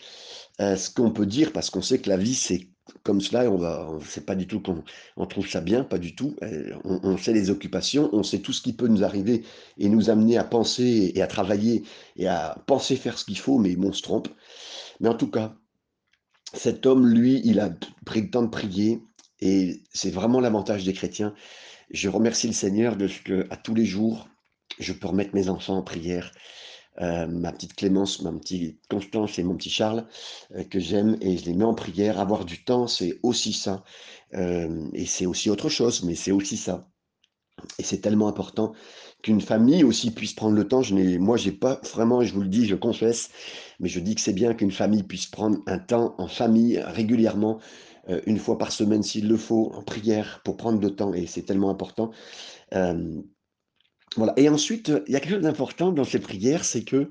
ce 0.59 0.89
qu'on 0.89 1.11
peut 1.11 1.25
dire, 1.25 1.53
parce 1.53 1.69
qu'on 1.69 1.81
sait 1.81 1.99
que 1.99 2.09
la 2.09 2.17
vie, 2.17 2.35
c'est 2.35 2.69
comme 3.03 3.21
cela, 3.21 3.49
on 3.49 3.57
va, 3.57 3.89
sait 4.07 4.21
pas 4.21 4.35
du 4.35 4.47
tout 4.47 4.59
qu'on 4.59 4.83
on 5.15 5.25
trouve 5.25 5.47
ça 5.47 5.61
bien, 5.61 5.83
pas 5.83 5.97
du 5.97 6.15
tout. 6.15 6.35
Euh, 6.43 6.75
on, 6.83 7.17
sait 7.17 7.33
les 7.33 7.49
occupations, 7.49 8.09
on 8.13 8.23
sait 8.23 8.39
tout 8.39 8.53
ce 8.53 8.61
qui 8.61 8.73
peut 8.73 8.87
nous 8.87 9.03
arriver 9.03 9.43
et 9.77 9.89
nous 9.89 10.09
amener 10.09 10.37
à 10.37 10.43
penser 10.43 11.11
et 11.15 11.21
à 11.21 11.27
travailler 11.27 11.83
et 12.15 12.27
à 12.27 12.61
penser 12.67 12.95
faire 12.95 13.17
ce 13.17 13.25
qu'il 13.25 13.39
faut, 13.39 13.57
mais 13.59 13.75
on 13.77 13.93
se 13.93 14.01
trompe. 14.01 14.29
Mais 14.99 15.09
en 15.09 15.15
tout 15.15 15.29
cas, 15.29 15.55
cet 16.53 16.85
homme, 16.85 17.07
lui, 17.07 17.41
il 17.43 17.59
a 17.59 17.71
pris 18.05 18.21
le 18.21 18.29
temps 18.29 18.43
de 18.43 18.49
prier 18.49 19.01
et 19.39 19.81
c'est 19.93 20.11
vraiment 20.11 20.39
l'avantage 20.39 20.83
des 20.83 20.93
chrétiens. 20.93 21.33
Je 21.91 22.09
remercie 22.09 22.47
le 22.47 22.53
Seigneur 22.53 22.95
de 22.95 23.07
ce 23.07 23.21
que, 23.21 23.47
à 23.49 23.57
tous 23.57 23.75
les 23.75 23.85
jours, 23.85 24.27
je 24.79 24.93
peux 24.93 25.07
remettre 25.07 25.35
mes 25.35 25.49
enfants 25.49 25.77
en 25.77 25.83
prière. 25.83 26.31
Euh, 27.01 27.27
ma 27.27 27.51
petite 27.51 27.75
Clémence, 27.75 28.21
ma 28.21 28.31
petite 28.31 28.79
Constance 28.89 29.37
et 29.37 29.43
mon 29.43 29.55
petit 29.55 29.69
Charles, 29.69 30.05
euh, 30.55 30.63
que 30.63 30.79
j'aime 30.79 31.17
et 31.21 31.37
je 31.37 31.45
les 31.45 31.53
mets 31.53 31.65
en 31.65 31.75
prière. 31.75 32.19
Avoir 32.19 32.45
du 32.45 32.63
temps, 32.63 32.87
c'est 32.87 33.19
aussi 33.23 33.53
ça. 33.53 33.83
Euh, 34.33 34.87
et 34.93 35.05
c'est 35.05 35.25
aussi 35.25 35.49
autre 35.49 35.69
chose, 35.69 36.03
mais 36.03 36.15
c'est 36.15 36.31
aussi 36.31 36.57
ça. 36.57 36.89
Et 37.79 37.83
c'est 37.83 37.99
tellement 37.99 38.27
important 38.27 38.73
qu'une 39.23 39.41
famille 39.41 39.83
aussi 39.83 40.11
puisse 40.11 40.33
prendre 40.33 40.55
le 40.55 40.67
temps. 40.67 40.81
Je 40.81 40.93
n'ai, 40.95 41.17
moi, 41.17 41.37
pas 41.59 41.81
vraiment, 41.93 42.23
je 42.23 42.33
vous 42.33 42.41
le 42.41 42.47
dis, 42.47 42.65
je 42.65 42.75
confesse, 42.75 43.29
mais 43.79 43.89
je 43.89 43.99
dis 43.99 44.15
que 44.15 44.21
c'est 44.21 44.33
bien 44.33 44.53
qu'une 44.53 44.71
famille 44.71 45.03
puisse 45.03 45.25
prendre 45.27 45.59
un 45.67 45.79
temps 45.79 46.15
en 46.17 46.27
famille 46.27 46.79
régulièrement, 46.79 47.59
une 48.25 48.37
fois 48.37 48.57
par 48.57 48.71
semaine 48.71 49.03
s'il 49.03 49.27
le 49.27 49.37
faut, 49.37 49.71
en 49.75 49.81
prière 49.81 50.41
pour 50.45 50.55
prendre 50.55 50.79
le 50.79 50.95
temps. 50.95 51.13
Et 51.13 51.25
c'est 51.25 51.41
tellement 51.43 51.71
important. 51.71 52.11
Et 54.37 54.49
ensuite, 54.49 54.91
il 55.07 55.13
y 55.13 55.15
a 55.15 55.19
quelque 55.19 55.35
chose 55.35 55.43
d'important 55.43 55.91
dans 55.91 56.03
ces 56.03 56.19
prières, 56.19 56.65
c'est 56.65 56.83
que 56.83 57.09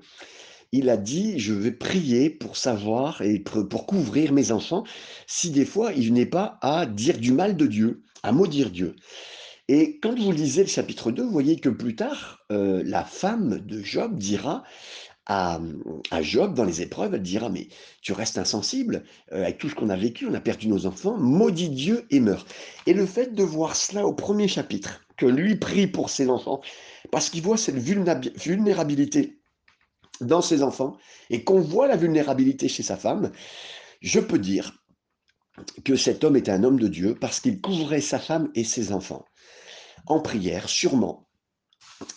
il 0.72 0.90
a 0.90 0.96
dit, 0.96 1.38
je 1.38 1.52
vais 1.52 1.70
prier 1.70 2.30
pour 2.30 2.56
savoir 2.56 3.22
et 3.22 3.38
pour, 3.38 3.86
couvrir 3.86 4.32
mes 4.32 4.50
enfants, 4.50 4.84
si 5.26 5.50
des 5.50 5.64
fois 5.64 5.92
il 5.92 6.12
n'est 6.12 6.26
pas 6.26 6.58
à 6.60 6.86
dire 6.86 7.18
du 7.18 7.32
mal 7.32 7.56
de 7.56 7.66
Dieu, 7.66 8.02
à 8.22 8.32
maudire 8.32 8.70
Dieu. 8.70 8.96
Et 9.68 9.98
quand 10.00 10.18
vous 10.18 10.32
lisez 10.32 10.62
le 10.62 10.68
chapitre 10.68 11.10
2, 11.10 11.24
vous 11.24 11.30
voyez 11.30 11.58
que 11.58 11.68
plus 11.68 11.96
tard, 11.96 12.40
euh, 12.52 12.82
la 12.84 13.04
femme 13.04 13.60
de 13.64 13.82
Job 13.82 14.16
dira 14.16 14.62
à, 15.26 15.60
Job 16.22 16.54
dans 16.54 16.64
les 16.64 16.82
épreuves, 16.82 17.14
elle 17.14 17.22
dira, 17.22 17.48
mais 17.48 17.68
tu 18.00 18.12
restes 18.12 18.38
insensible, 18.38 19.04
euh, 19.32 19.42
avec 19.42 19.58
tout 19.58 19.68
ce 19.68 19.74
qu'on 19.74 19.90
a 19.90 19.96
vécu, 19.96 20.26
on 20.26 20.34
a 20.34 20.40
perdu 20.40 20.68
nos 20.68 20.86
enfants, 20.86 21.16
maudit 21.18 21.68
Dieu 21.68 22.06
et 22.10 22.20
meurt. 22.20 22.48
Et 22.86 22.94
le 22.94 23.06
fait 23.06 23.34
de 23.34 23.42
voir 23.42 23.74
cela 23.74 24.06
au 24.06 24.12
premier 24.12 24.46
chapitre, 24.48 25.04
que 25.16 25.26
lui 25.26 25.56
prie 25.56 25.88
pour 25.88 26.10
ses 26.10 26.30
enfants, 26.30 26.60
parce 27.10 27.30
qu'il 27.30 27.42
voit 27.42 27.56
cette 27.56 27.78
vulnérabilité 27.78 29.40
dans 30.20 30.42
ses 30.42 30.62
enfants, 30.62 30.96
et 31.30 31.42
qu'on 31.42 31.60
voit 31.60 31.88
la 31.88 31.96
vulnérabilité 31.96 32.68
chez 32.68 32.82
sa 32.82 32.96
femme, 32.96 33.32
je 34.00 34.20
peux 34.20 34.38
dire 34.38 34.72
que 35.84 35.96
cet 35.96 36.22
homme 36.22 36.36
était 36.36 36.52
un 36.52 36.64
homme 36.64 36.78
de 36.78 36.88
Dieu 36.88 37.16
parce 37.18 37.40
qu'il 37.40 37.60
couvrait 37.60 38.00
sa 38.00 38.18
femme 38.18 38.50
et 38.54 38.64
ses 38.64 38.92
enfants 38.92 39.24
en 40.06 40.20
prière, 40.20 40.68
sûrement, 40.68 41.25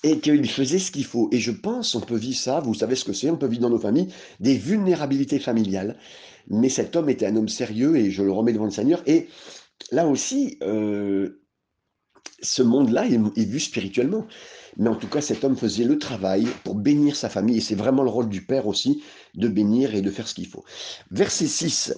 et 0.03 0.19
qu'il 0.19 0.50
faisait 0.50 0.79
ce 0.79 0.91
qu'il 0.91 1.05
faut. 1.05 1.29
Et 1.31 1.39
je 1.39 1.51
pense, 1.51 1.95
on 1.95 2.01
peut 2.01 2.17
vivre 2.17 2.38
ça, 2.38 2.59
vous 2.59 2.74
savez 2.74 2.95
ce 2.95 3.05
que 3.05 3.13
c'est, 3.13 3.29
on 3.29 3.38
peut 3.38 3.48
vivre 3.48 3.62
dans 3.62 3.69
nos 3.69 3.79
familles 3.79 4.09
des 4.39 4.57
vulnérabilités 4.57 5.39
familiales. 5.39 5.98
Mais 6.48 6.69
cet 6.69 6.95
homme 6.95 7.09
était 7.09 7.27
un 7.27 7.36
homme 7.36 7.50
sérieux 7.50 7.95
et 7.98 8.12
je 8.12 8.24
le 8.24 8.31
remets 8.31 8.53
devant 8.53 8.65
le 8.65 8.71
Seigneur. 8.71 9.01
Et 9.05 9.27
là 9.91 10.07
aussi, 10.07 10.57
euh, 10.63 11.41
ce 12.41 12.63
monde-là 12.63 13.05
est, 13.07 13.45
vu 13.45 13.59
spirituellement. 13.59 14.25
Mais 14.77 14.89
en 14.89 14.95
tout 14.95 15.07
cas, 15.07 15.21
cet 15.21 15.43
homme 15.43 15.57
faisait 15.57 15.83
le 15.83 16.00
travail 16.00 16.48
pour 16.63 16.75
bénir 16.75 17.15
sa 17.15 17.29
famille. 17.29 17.57
Et 17.57 17.62
c'est 17.62 17.75
vraiment 17.75 18.03
le 18.03 18.09
rôle 18.09 18.29
du 18.29 18.45
Père 18.45 18.67
aussi 18.67 19.03
de 19.36 19.48
bénir 19.48 19.93
et 19.93 20.01
de 20.01 20.12
faire 20.12 20.27
ce 20.27 20.33
qu'il 20.33 20.48
faut. 20.48 20.63
Verset 21.12 21.48
6. 21.48 21.93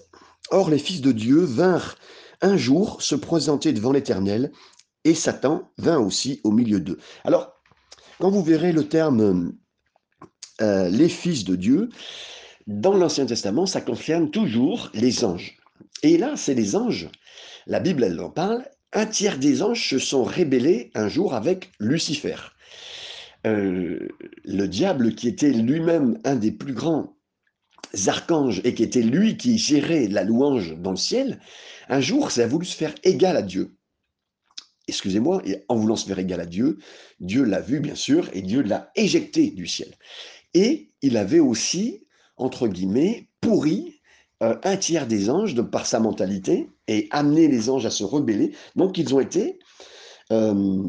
Or, 0.49 0.69
les 0.69 0.79
fils 0.79 1.01
de 1.01 1.11
Dieu 1.11 1.39
vinrent 1.39 1.95
un 2.41 2.57
jour 2.57 3.01
se 3.01 3.15
présenter 3.15 3.71
devant 3.71 3.91
l'Éternel, 3.91 4.51
et 5.03 5.13
Satan 5.13 5.71
vint 5.77 5.99
aussi 5.99 6.41
au 6.43 6.51
milieu 6.51 6.79
d'eux. 6.79 6.97
Alors, 7.23 7.60
quand 8.21 8.29
vous 8.29 8.43
verrez 8.43 8.71
le 8.71 8.87
terme 8.87 9.53
euh, 10.61 10.89
les 10.89 11.09
fils 11.09 11.43
de 11.43 11.55
Dieu, 11.55 11.89
dans 12.67 12.95
l'Ancien 12.95 13.25
Testament, 13.25 13.65
ça 13.65 13.81
concerne 13.81 14.29
toujours 14.29 14.91
les 14.93 15.25
anges. 15.25 15.57
Et 16.03 16.19
là, 16.19 16.33
c'est 16.35 16.53
les 16.53 16.75
anges. 16.75 17.09
La 17.65 17.79
Bible, 17.79 18.03
elle 18.03 18.19
en 18.19 18.29
parle. 18.29 18.63
Un 18.93 19.07
tiers 19.07 19.39
des 19.39 19.63
anges 19.63 19.89
se 19.89 19.97
sont 19.97 20.23
rébellés 20.23 20.91
un 20.93 21.09
jour 21.09 21.33
avec 21.33 21.71
Lucifer. 21.79 22.35
Euh, 23.47 24.07
le 24.45 24.67
diable, 24.67 25.15
qui 25.15 25.27
était 25.27 25.51
lui-même 25.51 26.19
un 26.23 26.35
des 26.35 26.51
plus 26.51 26.73
grands 26.73 27.15
archanges 28.05 28.61
et 28.63 28.75
qui 28.75 28.83
était 28.83 29.01
lui 29.01 29.35
qui 29.35 29.57
gérait 29.57 30.07
la 30.07 30.23
louange 30.23 30.77
dans 30.77 30.91
le 30.91 30.97
ciel, 30.97 31.39
un 31.89 32.01
jour, 32.01 32.29
ça 32.29 32.43
a 32.43 32.47
voulu 32.47 32.67
se 32.67 32.77
faire 32.77 32.93
égal 33.03 33.35
à 33.35 33.41
Dieu 33.41 33.75
excusez-moi, 34.91 35.41
et 35.45 35.63
en 35.69 35.77
voulant 35.77 35.95
se 35.95 36.05
faire 36.05 36.19
égal 36.19 36.41
à 36.41 36.45
Dieu, 36.45 36.77
Dieu 37.21 37.43
l'a 37.45 37.61
vu, 37.61 37.79
bien 37.79 37.95
sûr, 37.95 38.29
et 38.33 38.41
Dieu 38.41 38.61
l'a 38.61 38.91
éjecté 38.95 39.49
du 39.49 39.65
ciel. 39.65 39.95
Et 40.53 40.91
il 41.01 41.15
avait 41.15 41.39
aussi, 41.39 42.05
entre 42.35 42.67
guillemets, 42.67 43.29
pourri 43.39 44.01
euh, 44.43 44.57
un 44.63 44.75
tiers 44.75 45.07
des 45.07 45.29
anges 45.29 45.55
de 45.55 45.61
par 45.61 45.85
sa 45.85 46.01
mentalité 46.01 46.69
et 46.89 47.07
amené 47.11 47.47
les 47.47 47.69
anges 47.69 47.85
à 47.85 47.89
se 47.89 48.03
rebeller. 48.03 48.53
Donc 48.75 48.97
ils 48.97 49.15
ont 49.15 49.21
été 49.21 49.59
euh, 50.33 50.83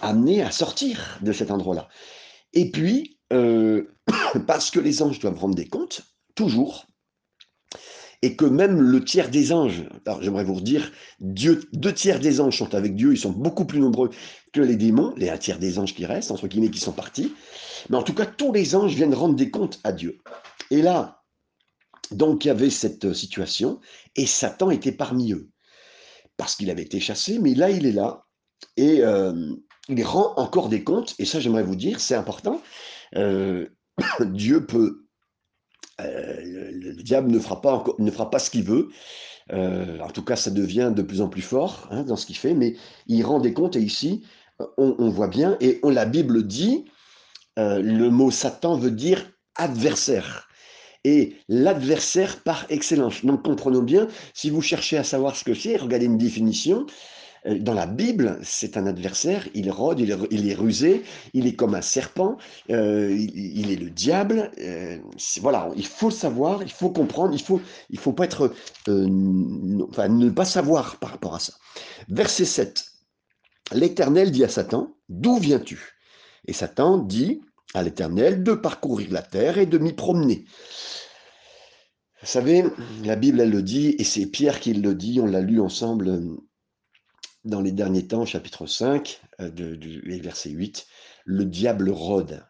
amenés 0.00 0.42
à 0.42 0.50
sortir 0.50 1.18
de 1.22 1.32
cet 1.32 1.52
endroit-là. 1.52 1.88
Et 2.54 2.72
puis, 2.72 3.20
euh, 3.32 3.84
parce 4.48 4.72
que 4.72 4.80
les 4.80 5.00
anges 5.00 5.20
doivent 5.20 5.38
rendre 5.38 5.54
des 5.54 5.68
comptes, 5.68 6.02
toujours, 6.34 6.86
et 8.26 8.34
que 8.34 8.44
même 8.44 8.80
le 8.80 9.04
tiers 9.04 9.30
des 9.30 9.52
anges, 9.52 9.84
alors 10.04 10.20
j'aimerais 10.20 10.42
vous 10.42 10.60
dire, 10.60 10.90
Dieu, 11.20 11.62
deux 11.72 11.92
tiers 11.92 12.18
des 12.18 12.40
anges 12.40 12.58
sont 12.58 12.74
avec 12.74 12.96
Dieu, 12.96 13.12
ils 13.12 13.18
sont 13.18 13.30
beaucoup 13.30 13.66
plus 13.66 13.78
nombreux 13.78 14.10
que 14.52 14.60
les 14.60 14.74
démons, 14.74 15.14
les 15.16 15.30
un 15.30 15.38
tiers 15.38 15.60
des 15.60 15.78
anges 15.78 15.94
qui 15.94 16.04
restent, 16.06 16.32
entre 16.32 16.48
guillemets, 16.48 16.72
qui 16.72 16.80
sont 16.80 16.90
partis, 16.90 17.32
mais 17.88 17.96
en 17.96 18.02
tout 18.02 18.14
cas, 18.14 18.26
tous 18.26 18.52
les 18.52 18.74
anges 18.74 18.96
viennent 18.96 19.14
rendre 19.14 19.36
des 19.36 19.48
comptes 19.52 19.78
à 19.84 19.92
Dieu. 19.92 20.18
Et 20.72 20.82
là, 20.82 21.22
donc 22.10 22.44
il 22.44 22.48
y 22.48 22.50
avait 22.50 22.68
cette 22.68 23.12
situation, 23.12 23.78
et 24.16 24.26
Satan 24.26 24.72
était 24.72 24.90
parmi 24.90 25.32
eux, 25.32 25.50
parce 26.36 26.56
qu'il 26.56 26.68
avait 26.68 26.82
été 26.82 26.98
chassé, 26.98 27.38
mais 27.38 27.54
là 27.54 27.70
il 27.70 27.86
est 27.86 27.92
là, 27.92 28.24
et 28.76 29.04
euh, 29.04 29.54
il 29.88 30.02
rend 30.02 30.34
encore 30.36 30.68
des 30.68 30.82
comptes, 30.82 31.14
et 31.20 31.24
ça 31.24 31.38
j'aimerais 31.38 31.62
vous 31.62 31.76
dire, 31.76 32.00
c'est 32.00 32.16
important, 32.16 32.60
euh, 33.14 33.68
Dieu 34.20 34.66
peut, 34.66 35.05
euh, 36.00 36.40
le, 36.42 36.94
diable 36.94 37.30
ne 37.30 37.38
fera 37.38 37.60
pas, 37.60 37.84
ne 37.98 38.10
fera 38.10 38.30
pas 38.30 38.38
ce 38.38 38.50
qu'il 38.50 38.64
veut, 38.64 38.90
en 39.52 40.10
tout 40.12 40.24
cas 40.24 40.36
ça 40.36 40.50
devient 40.50 40.92
de 40.94 41.02
plus 41.02 41.20
en 41.20 41.28
plus 41.28 41.42
fort 41.42 41.86
hein, 41.90 42.02
dans 42.02 42.16
ce 42.16 42.26
qu'il 42.26 42.36
fait, 42.36 42.54
mais 42.54 42.74
il 43.06 43.24
rend 43.24 43.38
des 43.38 43.52
comptes, 43.52 43.76
et 43.76 43.80
ici 43.80 44.22
on, 44.76 45.08
voit 45.08 45.28
bien, 45.28 45.56
et 45.60 45.78
on, 45.82 45.90
la 45.90 46.06
Bible 46.06 46.46
dit, 46.46 46.86
le 47.56 48.08
mot 48.08 48.30
Satan 48.30 48.76
veut 48.76 48.90
dire 48.90 49.30
adversaire 49.54 50.46
et 51.06 51.36
l'adversaire 51.48 52.42
par 52.42 52.66
excellence. 52.68 53.24
Donc 53.24 53.44
comprenons 53.44 53.82
bien, 53.82 54.08
si 54.34 54.50
vous 54.50 54.60
cherchez 54.60 54.98
à 54.98 55.04
savoir 55.04 55.36
ce 55.36 55.44
que 55.44 55.54
c'est, 55.54 55.76
regardez 55.76 56.06
une 56.06 56.18
définition. 56.18 56.84
Euh, 57.46 57.58
dans 57.58 57.74
la 57.74 57.86
Bible, 57.86 58.38
c'est 58.42 58.76
un 58.76 58.86
adversaire, 58.86 59.48
il 59.54 59.70
rôde, 59.70 60.00
il 60.00 60.10
est, 60.10 60.54
rusé, 60.54 61.02
il 61.32 61.46
est 61.46 61.54
comme 61.54 61.74
un 61.74 61.82
serpent, 61.82 62.36
euh, 62.70 63.14
il, 63.16 63.70
est 63.70 63.76
le 63.76 63.90
diable. 63.90 64.50
Euh, 64.58 64.98
voilà, 65.40 65.70
il 65.76 65.86
faut 65.86 66.10
savoir, 66.10 66.62
il 66.62 66.72
faut 66.72 66.90
comprendre, 66.90 67.34
il 67.34 67.42
faut, 67.42 67.60
il 67.90 67.98
faut 67.98 68.12
pas 68.12 68.24
être, 68.24 68.52
enfin, 68.86 70.08
ne 70.08 70.30
pas 70.30 70.44
savoir 70.44 70.96
par 70.98 71.10
rapport 71.10 71.34
à 71.34 71.40
ça. 71.40 71.54
Verset 72.08 72.44
7. 72.44 72.84
L'Éternel 73.72 74.30
dit 74.30 74.44
à 74.44 74.48
Satan, 74.48 74.94
D'où 75.08 75.38
viens-tu? 75.38 75.98
Et 76.46 76.52
Satan 76.52 76.98
dit 76.98 77.42
à 77.74 77.82
l'Éternel 77.82 78.42
de 78.42 78.52
parcourir 78.52 79.08
la 79.10 79.22
terre 79.22 79.58
et 79.58 79.66
de 79.66 79.78
m'y 79.78 79.92
promener. 79.92 80.44
Vous 82.22 82.28
savez, 82.28 82.64
la 83.04 83.14
Bible, 83.14 83.40
elle 83.40 83.50
le 83.50 83.62
dit, 83.62 83.94
et 83.98 84.04
c'est 84.04 84.26
Pierre 84.26 84.58
qui 84.58 84.72
le 84.72 84.94
dit, 84.94 85.20
on 85.20 85.26
l'a 85.26 85.40
lu 85.40 85.60
ensemble 85.60 86.20
dans 87.46 87.60
les 87.60 87.72
derniers 87.72 88.06
temps, 88.06 88.26
chapitre 88.26 88.66
5, 88.66 89.20
euh, 89.40 89.50
du, 89.50 90.20
verset 90.20 90.50
8, 90.50 90.86
le 91.24 91.44
diable 91.44 91.90
rôde. 91.90 92.44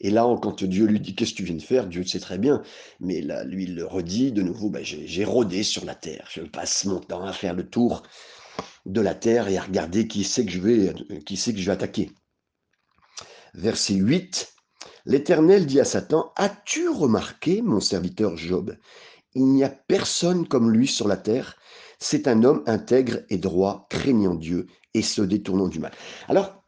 Et 0.00 0.10
là, 0.10 0.26
quand 0.42 0.62
Dieu 0.62 0.86
lui 0.86 1.00
dit, 1.00 1.14
qu'est-ce 1.14 1.32
que 1.32 1.38
tu 1.38 1.44
viens 1.44 1.56
de 1.56 1.62
faire? 1.62 1.86
Dieu 1.86 2.04
sait 2.04 2.20
très 2.20 2.38
bien. 2.38 2.62
Mais 3.00 3.22
là, 3.22 3.44
lui, 3.44 3.64
il 3.64 3.74
le 3.74 3.86
redit 3.86 4.32
de 4.32 4.42
nouveau, 4.42 4.68
ben, 4.68 4.84
j'ai 4.84 5.24
rôdé 5.24 5.62
sur 5.62 5.84
la 5.84 5.94
terre. 5.94 6.28
Je 6.30 6.42
passe 6.42 6.84
mon 6.84 7.00
temps 7.00 7.24
à 7.24 7.32
faire 7.32 7.54
le 7.54 7.68
tour 7.68 8.02
de 8.86 9.00
la 9.00 9.14
terre 9.14 9.48
et 9.48 9.56
à 9.56 9.62
regarder 9.62 10.06
qui 10.06 10.24
c'est 10.24 10.44
que 10.44 10.52
je 10.52 10.60
vais, 10.60 10.94
qui 11.24 11.36
c'est 11.36 11.52
que 11.52 11.58
je 11.58 11.66
vais 11.66 11.72
attaquer. 11.72 12.10
Verset 13.54 13.94
8, 13.94 14.52
L'Éternel 15.06 15.66
dit 15.66 15.80
à 15.80 15.84
Satan, 15.84 16.32
As-tu 16.36 16.88
remarqué, 16.88 17.62
mon 17.62 17.80
serviteur 17.80 18.36
Job 18.36 18.76
il 19.34 19.46
n'y 19.46 19.64
a 19.64 19.68
personne 19.68 20.46
comme 20.46 20.70
lui 20.70 20.86
sur 20.86 21.08
la 21.08 21.16
terre. 21.16 21.56
C'est 21.98 22.28
un 22.28 22.42
homme 22.42 22.62
intègre 22.66 23.20
et 23.30 23.38
droit, 23.38 23.86
craignant 23.90 24.34
Dieu 24.34 24.66
et 24.94 25.02
se 25.02 25.22
détournant 25.22 25.68
du 25.68 25.78
mal. 25.78 25.92
Alors, 26.28 26.64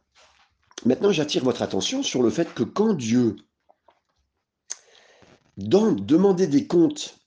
maintenant, 0.85 1.11
j'attire 1.11 1.43
votre 1.43 1.61
attention 1.61 2.03
sur 2.03 2.23
le 2.23 2.29
fait 2.29 2.53
que 2.53 2.63
quand 2.63 2.93
Dieu 2.93 3.35
demandait 5.57 6.47
des 6.47 6.67
comptes 6.67 7.17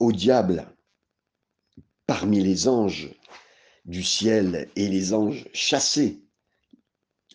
au 0.00 0.12
diable 0.12 0.66
parmi 2.06 2.42
les 2.42 2.66
anges 2.68 3.14
du 3.84 4.02
ciel 4.02 4.68
et 4.76 4.88
les 4.88 5.14
anges 5.14 5.48
chassés, 5.52 6.24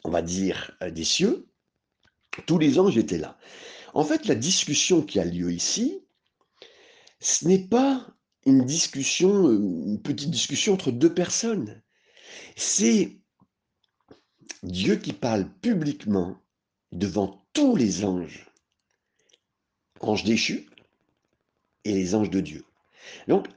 on 0.04 0.10
va 0.10 0.22
dire, 0.22 0.72
euh, 0.82 0.92
des 0.92 1.04
cieux, 1.04 1.48
tous 2.46 2.58
les 2.58 2.80
anges 2.80 2.98
étaient 2.98 3.18
là. 3.18 3.38
En 3.94 4.04
fait, 4.04 4.28
la 4.28 4.36
discussion 4.36 5.02
qui 5.02 5.20
a 5.20 5.26
lieu 5.26 5.52
ici, 5.52 6.04
ce 7.20 7.48
n'est 7.48 7.68
pas 7.68 8.08
une 8.48 8.64
discussion, 8.64 9.52
une 9.52 10.02
petite 10.02 10.32
discussion 10.32 10.74
entre 10.74 10.92
deux 10.92 11.14
personnes. 11.14 11.82
C'est 12.56 13.18
Dieu 14.64 14.96
qui 14.96 15.12
parle 15.12 15.50
publiquement 15.62 16.38
devant 16.94 17.46
tous 17.52 17.76
les 17.76 18.06
anges, 18.06 18.50
anges 20.00 20.24
déchus 20.24 20.70
et 21.84 21.92
les 21.92 22.16
anges 22.16 22.30
de 22.30 22.40
Dieu. 22.40 22.64
Donc, 23.28 23.48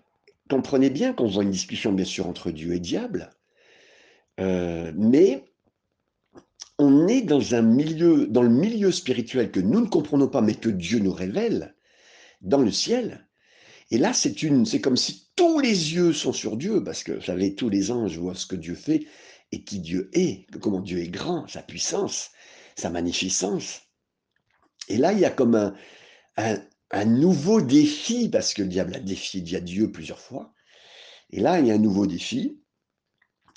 comprenez 0.49 0.91
bien 0.91 1.13
qu'on 1.13 1.29
voit 1.29 1.45
une 1.45 1.53
discussion, 1.53 1.93
bien 1.93 2.05
sûr, 2.05 2.27
entre 2.27 2.51
Dieu 2.51 2.75
et 2.75 2.81
diable, 2.81 3.31
euh, 4.41 4.93
mais 4.97 5.45
on 6.79 7.07
est 7.07 7.23
dans 7.23 7.55
un 7.55 7.63
milieu, 7.63 8.27
dans 8.27 8.43
le 8.43 8.49
milieu 8.49 8.91
spirituel 8.91 9.53
que 9.53 9.61
nous 9.61 9.81
ne 9.81 9.87
comprenons 9.87 10.29
pas, 10.29 10.41
mais 10.41 10.57
que 10.57 10.69
Dieu 10.69 10.99
nous 10.99 11.13
révèle, 11.13 11.77
dans 12.41 12.63
le 12.63 12.73
ciel, 12.73 13.29
et 13.91 13.99
là, 13.99 14.13
c'est 14.13 14.43
une, 14.43 14.67
c'est 14.67 14.81
comme 14.81 14.97
si 14.97 15.31
tous 15.35 15.59
les 15.59 15.95
yeux 15.95 16.13
sont 16.13 16.33
sur 16.33 16.57
Dieu, 16.57 16.83
parce 16.85 17.03
que 17.03 17.13
vous 17.13 17.23
savez, 17.23 17.57
tous 17.57 17.69
les 17.69 17.91
anges 17.91 18.19
voient 18.19 18.37
ce 18.37 18.47
que 18.47 18.57
Dieu 18.57 18.77
fait 18.77 19.07
et 19.51 19.65
qui 19.65 19.81
Dieu 19.81 20.11
est, 20.13 20.47
comment 20.61 20.81
Dieu 20.81 20.99
est 20.99 21.09
grand, 21.09 21.49
sa 21.49 21.63
puissance, 21.63 22.31
sa 22.77 22.91
magnificence. 22.91 23.83
Et 24.89 24.97
là, 24.97 25.13
il 25.13 25.19
y 25.19 25.25
a 25.25 25.31
comme 25.31 25.57
un, 26.37 26.63
un, 26.93 27.05
nouveau 27.05 27.61
défi, 27.61 28.29
parce 28.29 28.55
que 28.55 28.63
le 28.63 28.69
diable 28.69 28.95
a 28.95 29.01
défié 29.01 29.41
Dieu 29.41 29.91
plusieurs 29.91 30.21
fois. 30.21 30.55
Et 31.31 31.41
là, 31.41 31.59
il 31.59 31.67
y 31.67 31.73
a 31.73 31.75
un 31.75 31.79
nouveau 31.79 32.07
défi. 32.07 32.61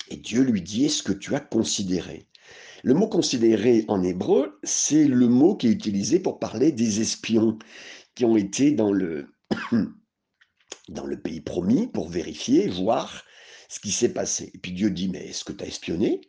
Et 0.08 0.16
Dieu 0.16 0.42
lui 0.42 0.62
dit, 0.62 0.86
est-ce 0.86 1.02
que 1.02 1.12
tu 1.12 1.34
as 1.36 1.40
considéré? 1.40 2.28
Le 2.82 2.92
mot 2.92 3.08
considéré 3.08 3.84
en 3.88 4.02
hébreu, 4.02 4.58
c'est 4.64 5.06
le 5.06 5.28
mot 5.28 5.56
qui 5.56 5.68
est 5.68 5.72
utilisé 5.72 6.18
pour 6.18 6.38
parler 6.40 6.72
des 6.72 7.00
espions 7.00 7.58
qui 8.14 8.24
ont 8.24 8.36
été 8.36 8.72
dans 8.72 8.92
le 8.92 9.28
dans 10.88 11.06
le 11.06 11.20
pays 11.20 11.40
promis 11.40 11.86
pour 11.86 12.08
vérifier, 12.08 12.68
voir 12.68 13.24
ce 13.68 13.80
qui 13.80 13.90
s'est 13.90 14.12
passé. 14.12 14.50
Et 14.54 14.58
puis 14.58 14.72
Dieu 14.72 14.90
dit, 14.90 15.08
mais 15.08 15.28
est-ce 15.28 15.44
que 15.44 15.52
tu 15.52 15.64
as 15.64 15.66
espionné 15.66 16.20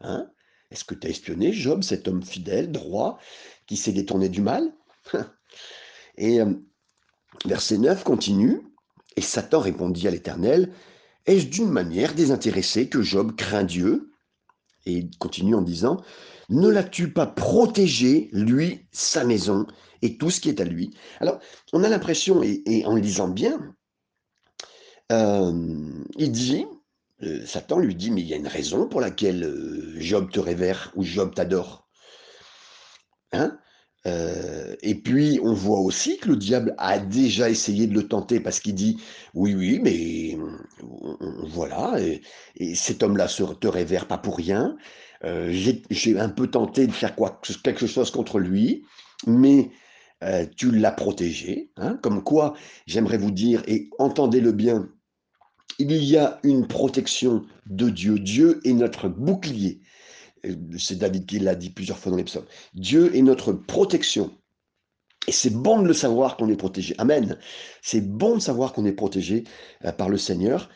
hein? 0.00 0.28
Est-ce 0.70 0.84
que 0.84 0.94
tu 0.94 1.06
as 1.06 1.10
espionné 1.10 1.52
Job, 1.52 1.82
cet 1.82 2.08
homme 2.08 2.22
fidèle, 2.22 2.72
droit, 2.72 3.18
qui 3.66 3.76
s'est 3.76 3.92
détourné 3.92 4.28
du 4.28 4.40
mal? 4.40 4.74
Et 6.16 6.40
euh, 6.40 6.52
verset 7.44 7.78
9 7.78 8.02
continue, 8.02 8.60
et 9.16 9.20
Satan 9.20 9.60
répondit 9.60 10.08
à 10.08 10.10
l'Éternel, 10.10 10.72
Est-ce 11.26 11.46
d'une 11.46 11.70
manière 11.70 12.14
désintéressée 12.14 12.88
que 12.88 13.02
Job 13.02 13.36
craint 13.36 13.64
Dieu? 13.64 14.12
Et 14.86 14.94
il 14.94 15.18
continue 15.18 15.54
en 15.54 15.62
disant, 15.62 16.02
Ne 16.48 16.68
l'as-tu 16.68 17.12
pas 17.12 17.26
protégé, 17.26 18.28
lui, 18.32 18.86
sa 18.90 19.24
maison 19.24 19.66
et 20.02 20.18
tout 20.18 20.30
ce 20.30 20.40
qui 20.40 20.48
est 20.48 20.60
à 20.60 20.64
lui? 20.64 20.90
Alors, 21.20 21.38
on 21.72 21.84
a 21.84 21.88
l'impression, 21.88 22.42
et, 22.42 22.62
et 22.66 22.84
en 22.84 22.96
lisant 22.96 23.28
bien, 23.28 23.74
il 25.10 26.32
dit, 26.32 26.66
euh, 27.22 27.46
Satan 27.46 27.78
lui 27.78 27.94
dit, 27.94 28.10
mais 28.10 28.20
il 28.20 28.26
y 28.26 28.34
a 28.34 28.36
une 28.36 28.48
raison 28.48 28.88
pour 28.88 29.00
laquelle 29.00 29.44
euh, 29.44 29.94
Job 29.98 30.30
te 30.30 30.40
révère 30.40 30.92
ou 30.96 31.04
Job 31.04 31.34
t'adore. 31.34 31.88
Hein? 33.32 33.58
Euh, 34.06 34.76
et 34.82 34.96
puis, 34.96 35.40
on 35.42 35.54
voit 35.54 35.80
aussi 35.80 36.18
que 36.18 36.28
le 36.28 36.36
diable 36.36 36.74
a 36.76 36.98
déjà 36.98 37.48
essayé 37.48 37.86
de 37.86 37.94
le 37.94 38.06
tenter 38.06 38.40
parce 38.40 38.60
qu'il 38.60 38.74
dit 38.74 39.00
Oui, 39.32 39.54
oui, 39.54 39.80
mais 39.82 40.36
voilà, 41.44 41.94
et, 42.00 42.74
cet 42.74 43.02
homme-là 43.02 43.28
te 43.28 43.66
révère 43.66 44.06
pas 44.06 44.18
pour 44.18 44.36
rien. 44.36 44.76
J'ai 45.22 46.18
un 46.18 46.28
peu 46.28 46.48
tenté 46.48 46.86
de 46.86 46.92
faire 46.92 47.16
quoi, 47.16 47.40
quelque 47.62 47.86
chose 47.86 48.10
contre 48.10 48.38
lui, 48.38 48.84
mais 49.26 49.70
tu 50.56 50.70
l'as 50.70 50.92
protégé. 50.92 51.70
Hein, 51.76 51.98
comme 52.02 52.22
quoi, 52.22 52.54
j'aimerais 52.86 53.18
vous 53.18 53.30
dire, 53.30 53.62
et 53.66 53.90
entendez-le 53.98 54.52
bien, 54.52 54.88
il 55.78 55.92
y 56.04 56.16
a 56.16 56.38
une 56.42 56.66
protection 56.66 57.44
de 57.66 57.90
Dieu. 57.90 58.18
Dieu 58.18 58.60
est 58.64 58.72
notre 58.72 59.08
bouclier. 59.08 59.80
Euh, 60.44 60.54
c'est 60.78 60.98
David 60.98 61.26
qui 61.26 61.38
l'a 61.38 61.54
dit 61.54 61.70
plusieurs 61.70 61.98
fois 61.98 62.10
dans 62.10 62.18
les 62.18 62.24
psaumes. 62.24 62.46
Dieu 62.74 63.14
est 63.16 63.22
notre 63.22 63.52
protection. 63.52 64.36
Et 65.26 65.32
c'est 65.32 65.50
bon 65.50 65.80
de 65.80 65.88
le 65.88 65.94
savoir 65.94 66.36
qu'on 66.36 66.50
est 66.50 66.56
protégé. 66.56 66.94
Amen. 66.98 67.38
C'est 67.82 68.02
bon 68.02 68.36
de 68.36 68.40
savoir 68.40 68.72
qu'on 68.72 68.84
est 68.84 68.92
protégé 68.92 69.44
euh, 69.84 69.92
par 69.92 70.08
le 70.08 70.18
Seigneur. 70.18 70.68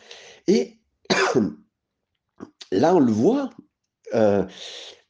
Et 0.47 0.79
là, 2.73 2.95
on 2.95 3.01
le 3.01 3.13
voit, 3.13 3.51
euh, 4.15 4.45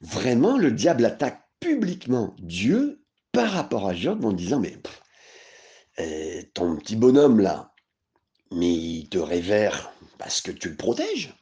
vraiment, 0.01 0.59
le 0.59 0.73
diable 0.73 1.05
attaque 1.05 1.41
publiquement 1.61 2.35
Dieu 2.41 3.05
par 3.39 3.53
rapport 3.53 3.89
à 3.89 3.95
Job 3.95 4.25
en 4.25 4.33
disant, 4.33 4.59
mais 4.59 4.77
ton 6.55 6.75
petit 6.75 6.97
bonhomme 6.97 7.39
là, 7.39 7.73
mais 8.51 8.75
il 8.75 9.09
te 9.09 9.19
révère 9.19 9.93
parce 10.19 10.41
que 10.41 10.51
tu 10.51 10.71
le 10.71 10.75
protèges. 10.75 11.37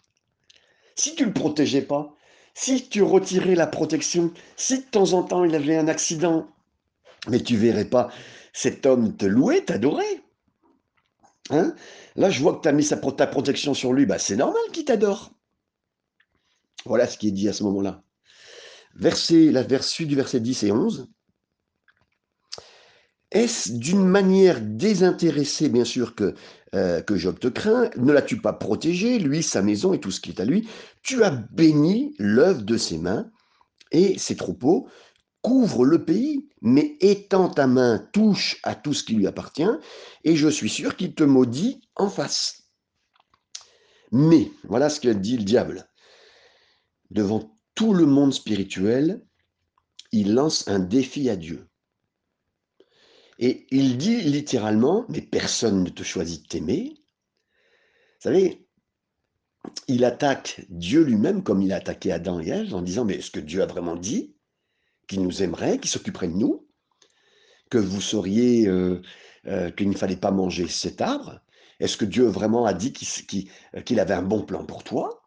Si 0.95 1.15
tu 1.15 1.23
ne 1.23 1.29
le 1.29 1.33
protégeais 1.33 1.81
pas, 1.81 2.15
si 2.53 2.91
tu 2.91 3.01
retirais 3.01 3.55
la 3.55 3.67
protection, 3.67 4.31
si 4.59 4.81
de 4.81 4.85
temps 4.85 5.15
en 5.15 5.23
temps 5.23 5.43
il 5.47 5.55
avait 5.55 5.79
un 5.79 5.89
accident, 5.89 6.47
mais 7.29 7.41
tu 7.41 7.57
verrais 7.57 7.87
pas 7.87 8.11
cet 8.53 8.85
homme 8.85 9.17
te 9.17 9.25
louer, 9.25 9.65
t'adorer. 9.65 10.23
Hein? 11.49 11.75
Là, 12.15 12.29
je 12.29 12.43
vois 12.43 12.57
que 12.57 12.61
tu 12.61 12.69
as 12.69 12.73
mis 12.73 12.87
ta 12.87 13.27
protection 13.27 13.73
sur 13.73 13.95
lui. 13.95 14.05
Bah, 14.05 14.19
c'est 14.19 14.37
normal 14.37 14.61
qu'il 14.71 14.85
t'adore. 14.85 15.31
Voilà 16.85 17.07
ce 17.07 17.17
qui 17.17 17.29
est 17.29 17.33
dit 17.33 17.49
à 17.49 17.55
ce 17.55 17.63
moment-là. 17.63 18.03
Verset, 18.97 19.47
la 19.47 19.63
verset 19.63 20.05
du 20.05 20.15
verset 20.15 20.41
10 20.41 20.65
et 20.65 20.73
11. 20.73 21.09
Est-ce 23.33 23.73
d'une 23.73 24.07
manière 24.07 24.61
désintéressée, 24.61 25.69
bien 25.69 25.85
sûr, 25.85 26.15
que, 26.15 26.35
euh, 26.75 27.03
que 27.03 27.17
Job 27.17 27.39
te 27.39 27.49
craint? 27.49 27.91
Ne 27.97 28.12
l'as-tu 28.12 28.41
pas 28.41 28.53
protégé, 28.53 29.19
lui, 29.19 29.43
sa 29.43 29.62
maison 29.62 29.93
et 29.93 30.01
tout 30.01 30.11
ce 30.11 30.21
qui 30.21 30.31
est 30.31 30.41
à 30.41 30.45
lui? 30.45 30.69
Tu 31.03 31.25
as 31.25 31.31
béni 31.31 32.15
l'œuvre 32.19 32.62
de 32.62 32.77
ses 32.77 32.99
mains 32.99 33.31
et 33.91 34.19
ses 34.19 34.37
troupeaux 34.37 34.89
couvre 35.43 35.85
le 35.85 36.05
pays, 36.05 36.49
mais 36.61 36.97
étends 37.01 37.49
ta 37.49 37.69
main, 37.69 38.05
touche 38.12 38.59
à 38.65 38.75
tout 38.75 38.93
ce 38.93 39.05
qui 39.05 39.15
lui 39.15 39.29
appartient, 39.29 39.62
et 40.25 40.35
je 40.35 40.49
suis 40.49 40.69
sûr 40.69 40.97
qu'il 40.97 41.15
te 41.15 41.23
maudit 41.23 41.81
en 41.95 42.09
face. 42.09 42.65
Mais, 44.11 44.51
voilà 44.65 44.89
ce 44.89 44.99
que 44.99 45.09
dit 45.09 45.37
le 45.37 45.45
diable. 45.45 45.89
Devant 47.11 47.55
tout 47.77 47.95
le 47.95 48.07
monde 48.07 48.35
spirituel, 48.35 49.25
il 50.11 50.35
lance 50.35 50.67
un 50.67 50.81
défi 50.81 51.31
à 51.31 51.37
Dieu. 51.37 51.69
Et 53.38 53.66
il 53.70 53.99
dit 53.99 54.20
littéralement, 54.22 55.05
mais 55.09 55.20
personne 55.20 55.85
ne 55.85 55.90
te 55.90 56.03
choisit 56.03 56.42
de 56.42 56.49
t'aimer. 56.49 56.94
Vous 56.96 58.31
savez, 58.31 58.66
il 59.88 60.05
attaque 60.05 60.64
Dieu 60.68 61.03
lui-même 61.03 61.42
comme 61.42 61.62
il 61.62 61.72
a 61.72 61.77
attaqué 61.77 62.12
Adam 62.12 62.40
et 62.40 62.49
Ève 62.49 62.75
en 62.75 62.83
disant, 62.83 63.05
mais 63.05 63.16
est-ce 63.16 63.31
que 63.31 63.40
Dieu 63.40 63.62
a 63.62 63.66
vraiment 63.66 63.96
dit 63.96 64.35
qui 65.07 65.18
nous 65.18 65.42
aimerait, 65.42 65.79
qui 65.79 65.88
s'occuperait 65.88 66.29
de 66.29 66.37
nous, 66.37 66.66
que 67.70 67.79
vous 67.79 68.01
sauriez 68.01 68.66
euh, 68.66 69.03
euh, 69.46 69.70
qu'il 69.70 69.88
ne 69.90 69.96
fallait 69.96 70.16
pas 70.16 70.31
manger 70.31 70.66
cet 70.68 71.01
arbre? 71.01 71.40
Est-ce 71.79 71.96
que 71.96 72.07
Dieu 72.07 72.25
vraiment 72.25 72.64
a 72.64 72.72
dit 72.72 72.92
euh, 73.75 73.81
qu'il 73.83 74.01
avait 74.01 74.14
un 74.14 74.22
bon 74.22 74.42
plan 74.42 74.64
pour 74.64 74.83
toi? 74.83 75.22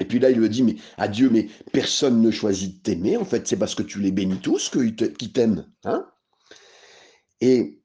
Et 0.00 0.04
puis 0.04 0.18
là, 0.18 0.30
il 0.30 0.38
lui 0.38 0.48
dit, 0.48 0.64
mais 0.64 0.74
à 0.96 1.06
Dieu, 1.06 1.30
mais 1.30 1.48
personne 1.72 2.20
ne 2.20 2.32
choisit 2.32 2.78
de 2.78 2.82
t'aimer, 2.82 3.16
en 3.16 3.24
fait, 3.24 3.46
c'est 3.46 3.56
parce 3.56 3.76
que 3.76 3.84
tu 3.84 4.00
les 4.00 4.10
bénis 4.10 4.40
tous 4.40 4.68
qu'ils 4.68 5.32
t'aiment. 5.32 5.70
Hein? 5.84 6.04
Et 7.40 7.80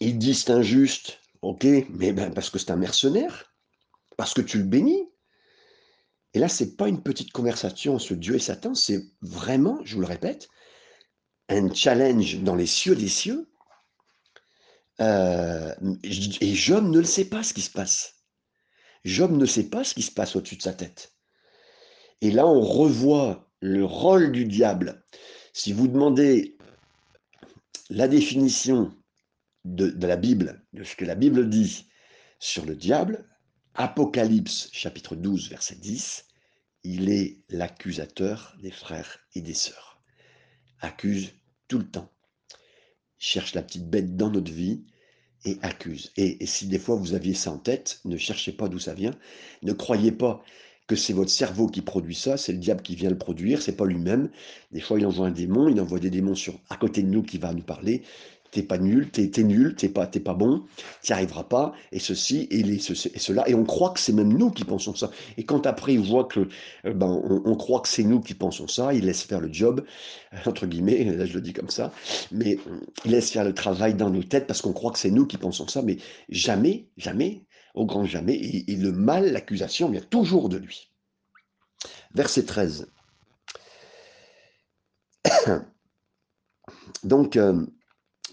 il 0.00 0.18
dit, 0.18 0.34
c'est 0.34 0.50
injuste, 0.50 1.20
ok, 1.42 1.64
mais 1.90 2.12
ben, 2.12 2.32
parce 2.32 2.50
que 2.50 2.58
c'est 2.58 2.70
un 2.70 2.76
mercenaire, 2.76 3.54
parce 4.16 4.34
que 4.34 4.40
tu 4.40 4.58
le 4.58 4.64
bénis. 4.64 5.08
Et 6.32 6.38
là, 6.38 6.48
c'est 6.48 6.76
pas 6.76 6.88
une 6.88 7.02
petite 7.02 7.32
conversation 7.32 7.94
entre 7.94 8.14
Dieu 8.14 8.34
et 8.34 8.40
Satan, 8.40 8.74
c'est 8.74 9.00
vraiment, 9.22 9.78
je 9.84 9.94
vous 9.94 10.00
le 10.00 10.06
répète, 10.06 10.48
un 11.48 11.72
challenge 11.72 12.40
dans 12.40 12.56
les 12.56 12.66
cieux 12.66 12.96
des 12.96 13.08
cieux. 13.08 13.50
Euh, 15.00 15.74
et 16.02 16.54
Job 16.54 16.88
ne 16.88 16.98
le 16.98 17.04
sait 17.04 17.26
pas 17.26 17.42
ce 17.42 17.54
qui 17.54 17.62
se 17.62 17.70
passe. 17.70 18.14
Job 19.04 19.32
ne 19.32 19.46
sait 19.46 19.68
pas 19.68 19.84
ce 19.84 19.94
qui 19.94 20.02
se 20.02 20.12
passe 20.12 20.34
au-dessus 20.34 20.56
de 20.56 20.62
sa 20.62 20.72
tête. 20.72 21.12
Et 22.20 22.30
là, 22.30 22.46
on 22.46 22.60
revoit 22.60 23.50
le 23.60 23.84
rôle 23.84 24.32
du 24.32 24.44
diable. 24.44 25.04
Si 25.52 25.72
vous 25.72 25.88
demandez 25.88 26.53
la 27.90 28.08
définition 28.08 28.94
de, 29.64 29.94
la 30.06 30.16
Bible, 30.16 30.64
de 30.72 30.84
ce 30.84 30.96
que 30.96 31.04
la 31.04 31.14
Bible 31.14 31.48
dit 31.48 31.86
sur 32.38 32.64
le 32.64 32.76
diable, 32.76 33.28
Apocalypse 33.74 34.68
chapitre 34.72 35.16
12 35.16 35.50
verset 35.50 35.76
10, 35.76 36.26
il 36.84 37.10
est 37.10 37.42
l'accusateur 37.48 38.56
des 38.62 38.70
frères 38.70 39.18
et 39.34 39.40
des 39.40 39.54
sœurs. 39.54 40.02
Accuse 40.80 41.32
tout 41.66 41.78
le 41.78 41.90
temps. 41.90 42.12
Cherche 43.18 43.54
la 43.54 43.62
petite 43.62 43.88
bête 43.88 44.16
dans 44.16 44.30
notre 44.30 44.52
vie 44.52 44.84
et 45.44 45.58
accuse. 45.62 46.12
Et, 46.16 46.44
si 46.46 46.66
des 46.66 46.78
fois 46.78 46.96
vous 46.96 47.14
aviez 47.14 47.34
ça 47.34 47.50
en 47.50 47.58
tête, 47.58 48.00
ne 48.04 48.16
cherchez 48.16 48.52
pas 48.52 48.68
d'où 48.68 48.78
ça 48.78 48.94
vient. 48.94 49.18
Ne 49.62 49.72
croyez 49.72 50.12
pas 50.12 50.42
que 50.86 50.96
c'est 50.96 51.12
votre 51.12 51.30
cerveau 51.30 51.66
qui 51.66 51.80
produit 51.80 52.14
ça, 52.14 52.36
c'est 52.36 52.52
le 52.52 52.58
diable 52.58 52.82
qui 52.82 52.94
vient 52.94 53.10
le 53.10 53.18
produire, 53.18 53.62
c'est 53.62 53.76
pas 53.76 53.86
lui-même. 53.86 54.30
Des 54.70 54.80
fois, 54.80 54.98
il 54.98 55.06
envoie 55.06 55.26
un 55.26 55.30
démon, 55.30 55.68
il 55.68 55.80
envoie 55.80 55.98
des 55.98 56.10
démons 56.10 56.34
sur 56.34 56.60
à 56.68 56.76
côté 56.76 57.02
de 57.02 57.08
nous 57.08 57.22
qui 57.22 57.38
va 57.38 57.52
nous 57.54 57.62
parler 57.62 58.02
t'es 58.54 58.62
pas 58.62 58.78
nul, 58.78 59.10
t'es 59.10 59.30
es 59.36 59.42
nul, 59.42 59.74
t'es 59.74 59.88
pas, 59.88 60.06
pas 60.06 60.34
bon, 60.34 60.62
t'y 61.02 61.12
arriveras 61.12 61.42
pas, 61.42 61.72
et 61.90 61.98
ceci, 61.98 62.46
et, 62.52 62.62
les, 62.62 62.76
et 62.76 63.18
cela. 63.18 63.48
Et 63.48 63.54
on 63.54 63.64
croit 63.64 63.90
que 63.90 63.98
c'est 63.98 64.12
même 64.12 64.32
nous 64.32 64.50
qui 64.50 64.62
pensons 64.62 64.94
ça. 64.94 65.10
Et 65.36 65.44
quand 65.44 65.66
après 65.66 65.94
il 65.94 66.00
voit 66.00 66.24
que, 66.24 66.48
euh, 66.86 66.94
ben, 66.94 67.20
on, 67.44 67.56
croit 67.56 67.80
que 67.80 67.88
c'est 67.88 68.04
nous 68.04 68.20
qui 68.20 68.34
pensons 68.34 68.68
ça, 68.68 68.94
il 68.94 69.06
laisse 69.06 69.22
faire 69.22 69.40
le 69.40 69.52
job, 69.52 69.84
euh, 70.32 70.36
entre 70.46 70.66
guillemets, 70.66 71.02
là 71.02 71.26
je 71.26 71.34
le 71.34 71.40
dis 71.40 71.52
comme 71.52 71.68
ça, 71.68 71.92
mais 72.30 72.56
il 73.04 73.10
laisse 73.10 73.32
faire 73.32 73.44
le 73.44 73.54
travail 73.54 73.94
dans 73.94 74.10
nos 74.10 74.22
têtes 74.22 74.46
parce 74.46 74.62
qu'on 74.62 74.72
croit 74.72 74.92
que 74.92 75.00
c'est 75.00 75.10
nous 75.10 75.26
qui 75.26 75.36
pensons 75.36 75.66
ça, 75.66 75.82
mais 75.82 75.96
jamais, 76.28 76.86
jamais, 76.96 77.42
au 77.74 77.86
grand 77.86 78.04
jamais, 78.04 78.34
et, 78.34 78.76
le 78.76 78.92
mal, 78.92 79.32
l'accusation 79.32 79.90
vient 79.90 80.00
toujours 80.00 80.48
de 80.48 80.56
lui. 80.56 80.90
Verset 82.14 82.44
13. 82.44 82.90
Donc, 87.04 87.36
euh, 87.36 87.66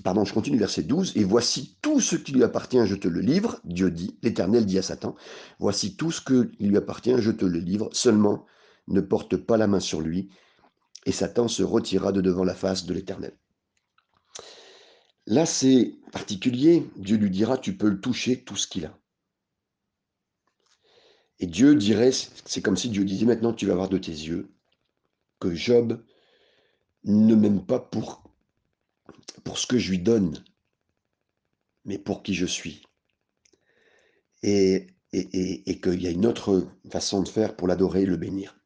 Pardon, 0.03 0.25
je 0.25 0.33
continue 0.33 0.57
verset 0.57 0.83
12. 0.83 1.13
Et 1.15 1.23
voici 1.23 1.77
tout 1.81 1.99
ce 1.99 2.15
qui 2.15 2.31
lui 2.31 2.43
appartient, 2.43 2.85
je 2.85 2.95
te 2.95 3.07
le 3.07 3.19
livre. 3.19 3.59
Dieu 3.65 3.91
dit, 3.91 4.17
l'Éternel 4.23 4.65
dit 4.65 4.79
à 4.79 4.81
Satan, 4.81 5.15
voici 5.59 5.95
tout 5.95 6.11
ce 6.11 6.21
qui 6.21 6.65
lui 6.65 6.77
appartient, 6.77 7.13
je 7.17 7.31
te 7.31 7.45
le 7.45 7.59
livre. 7.59 7.89
Seulement, 7.91 8.45
ne 8.87 9.01
porte 9.01 9.37
pas 9.37 9.57
la 9.57 9.67
main 9.67 9.79
sur 9.79 10.01
lui. 10.01 10.29
Et 11.05 11.11
Satan 11.11 11.47
se 11.47 11.63
retira 11.63 12.11
de 12.11 12.21
devant 12.21 12.43
la 12.43 12.55
face 12.55 12.85
de 12.85 12.93
l'Éternel. 12.93 13.33
Là, 15.27 15.45
c'est 15.45 15.95
particulier. 16.11 16.89
Dieu 16.97 17.17
lui 17.17 17.29
dira, 17.29 17.57
tu 17.57 17.77
peux 17.77 17.89
le 17.89 18.01
toucher, 18.01 18.43
tout 18.43 18.55
ce 18.55 18.67
qu'il 18.67 18.85
a. 18.85 18.97
Et 21.41 21.47
Dieu 21.47 21.75
dirait, 21.75 22.11
c'est 22.45 22.61
comme 22.61 22.77
si 22.77 22.89
Dieu 22.89 23.03
disait, 23.03 23.25
maintenant 23.25 23.51
tu 23.51 23.65
vas 23.65 23.73
voir 23.73 23.89
de 23.89 23.97
tes 23.97 24.11
yeux 24.11 24.47
que 25.39 25.53
Job 25.55 26.01
ne 27.03 27.33
m'aime 27.35 27.65
pas 27.65 27.79
pour 27.79 28.23
pour 29.43 29.57
ce 29.57 29.65
que 29.65 29.79
je 29.79 29.89
lui 29.89 29.97
donne, 29.97 30.43
mais 31.83 31.97
pour 31.97 32.21
qui 32.21 32.35
je 32.35 32.45
suis. 32.45 32.83
Et, 34.43 34.87
et, 35.13 35.81
qu'il 35.81 36.01
y 36.01 36.07
a 36.07 36.11
une 36.11 36.27
autre 36.27 36.67
façon 36.91 37.21
de 37.23 37.27
faire 37.27 37.55
pour 37.55 37.67
l'adorer 37.67 38.03
et 38.03 38.05
le 38.05 38.17
bénir. 38.17 38.57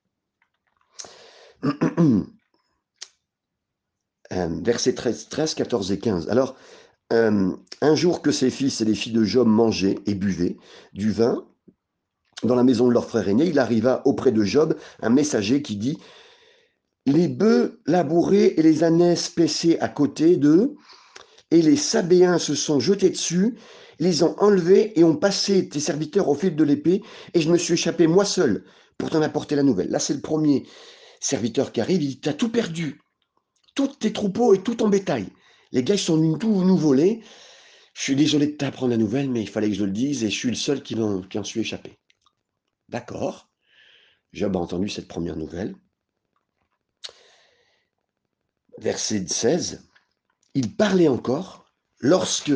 Euh, 4.34 4.60
versets 4.64 4.96
13, 4.96 5.30
13, 5.30 5.54
14 5.54 5.92
et 5.92 6.00
15. 6.00 6.30
Alors, 6.30 6.58
euh, 7.14 7.56
un 7.82 7.96
jour 7.96 8.24
que 8.24 8.32
ses 8.32 8.50
fils 8.50 8.82
et 8.82 8.86
les 8.86 8.96
filles 8.96 9.14
de 9.14 9.24
Job 9.24 9.48
mangeaient 9.48 10.00
et 10.08 10.16
buvaient 10.16 10.58
du 10.94 11.12
vin 11.12 11.48
dans 12.44 12.56
la 12.56 12.64
maison 12.64 12.88
de 12.88 12.94
leur 12.94 13.06
frère 13.06 13.28
aîné, 13.28 13.46
il 13.46 13.60
arriva 13.60 14.02
auprès 14.06 14.32
de 14.32 14.44
Job 14.44 14.76
un 15.02 15.10
messager 15.10 15.62
qui 15.62 15.78
dit 15.78 15.98
les 17.06 17.28
bœufs 17.28 17.82
labourés 17.86 18.56
et 18.58 18.62
les 18.62 18.84
ânesses 18.84 19.30
paissés 19.30 19.78
à 19.80 19.88
côté 19.88 20.38
d'eux, 20.38 20.76
et 21.52 21.62
les 21.62 21.76
Sabéens 21.76 22.40
se 22.40 22.56
sont 22.56 22.80
jetés 22.80 23.12
dessus, 23.12 23.56
les 24.00 24.24
ont 24.24 24.36
enlevés 24.40 25.00
et 25.00 25.04
ont 25.04 25.16
passé 25.16 25.70
tes 25.70 25.80
serviteurs 25.80 26.28
au 26.28 26.36
fil 26.36 26.56
de 26.56 26.64
l'épée, 26.64 27.04
et 27.34 27.42
je 27.42 27.50
me 27.50 27.58
suis 27.58 27.76
échappé 27.76 28.08
moi 28.08 28.26
seul 28.26 28.66
pour 28.98 29.12
t'en 29.12 29.22
apporter 29.22 29.56
la 29.56 29.64
nouvelle. 29.64 29.90
Là, 29.90 30.00
c'est 30.00 30.16
le 30.16 30.22
premier 30.22 30.66
serviteur 31.20 31.72
qui 31.72 31.82
arrive, 31.82 32.02
il 32.02 32.20
t'a 32.20 32.34
tout 32.34 32.50
perdu, 32.50 33.00
tous 33.76 33.88
tes 34.00 34.12
troupeaux 34.12 34.54
et 34.54 34.62
tout 34.62 34.76
ton 34.76 34.90
bétail. 34.90 35.28
Les 35.72 35.84
gars, 35.84 35.96
ils 35.96 36.00
sont 36.00 36.18
venus 36.18 36.40
tout 36.40 36.64
nous 36.64 36.78
voler. 36.78 37.22
Je 37.94 38.02
suis 38.02 38.16
désolé 38.16 38.48
de 38.48 38.54
t'apprendre 38.54 38.92
la 38.92 38.98
nouvelle, 38.98 39.30
mais 39.30 39.42
il 39.42 39.50
fallait 39.50 39.70
que 39.70 39.76
je 39.76 39.86
le 39.86 39.92
dise, 39.92 40.24
et 40.24 40.30
je 40.30 40.36
suis 40.36 40.50
le 40.50 40.56
seul 40.56 40.82
qui 40.82 40.96
qui 41.30 41.40
en 41.40 41.44
suis 41.44 41.62
échappé. 41.62 41.98
D'accord. 42.90 43.50
Job 44.34 44.56
a 44.56 44.60
entendu 44.60 44.90
cette 44.90 45.08
première 45.08 45.38
nouvelle 45.38 45.76
verset 48.80 49.26
16, 49.28 49.84
il 50.54 50.76
parlait 50.76 51.08
encore 51.08 51.66
lorsque 52.00 52.54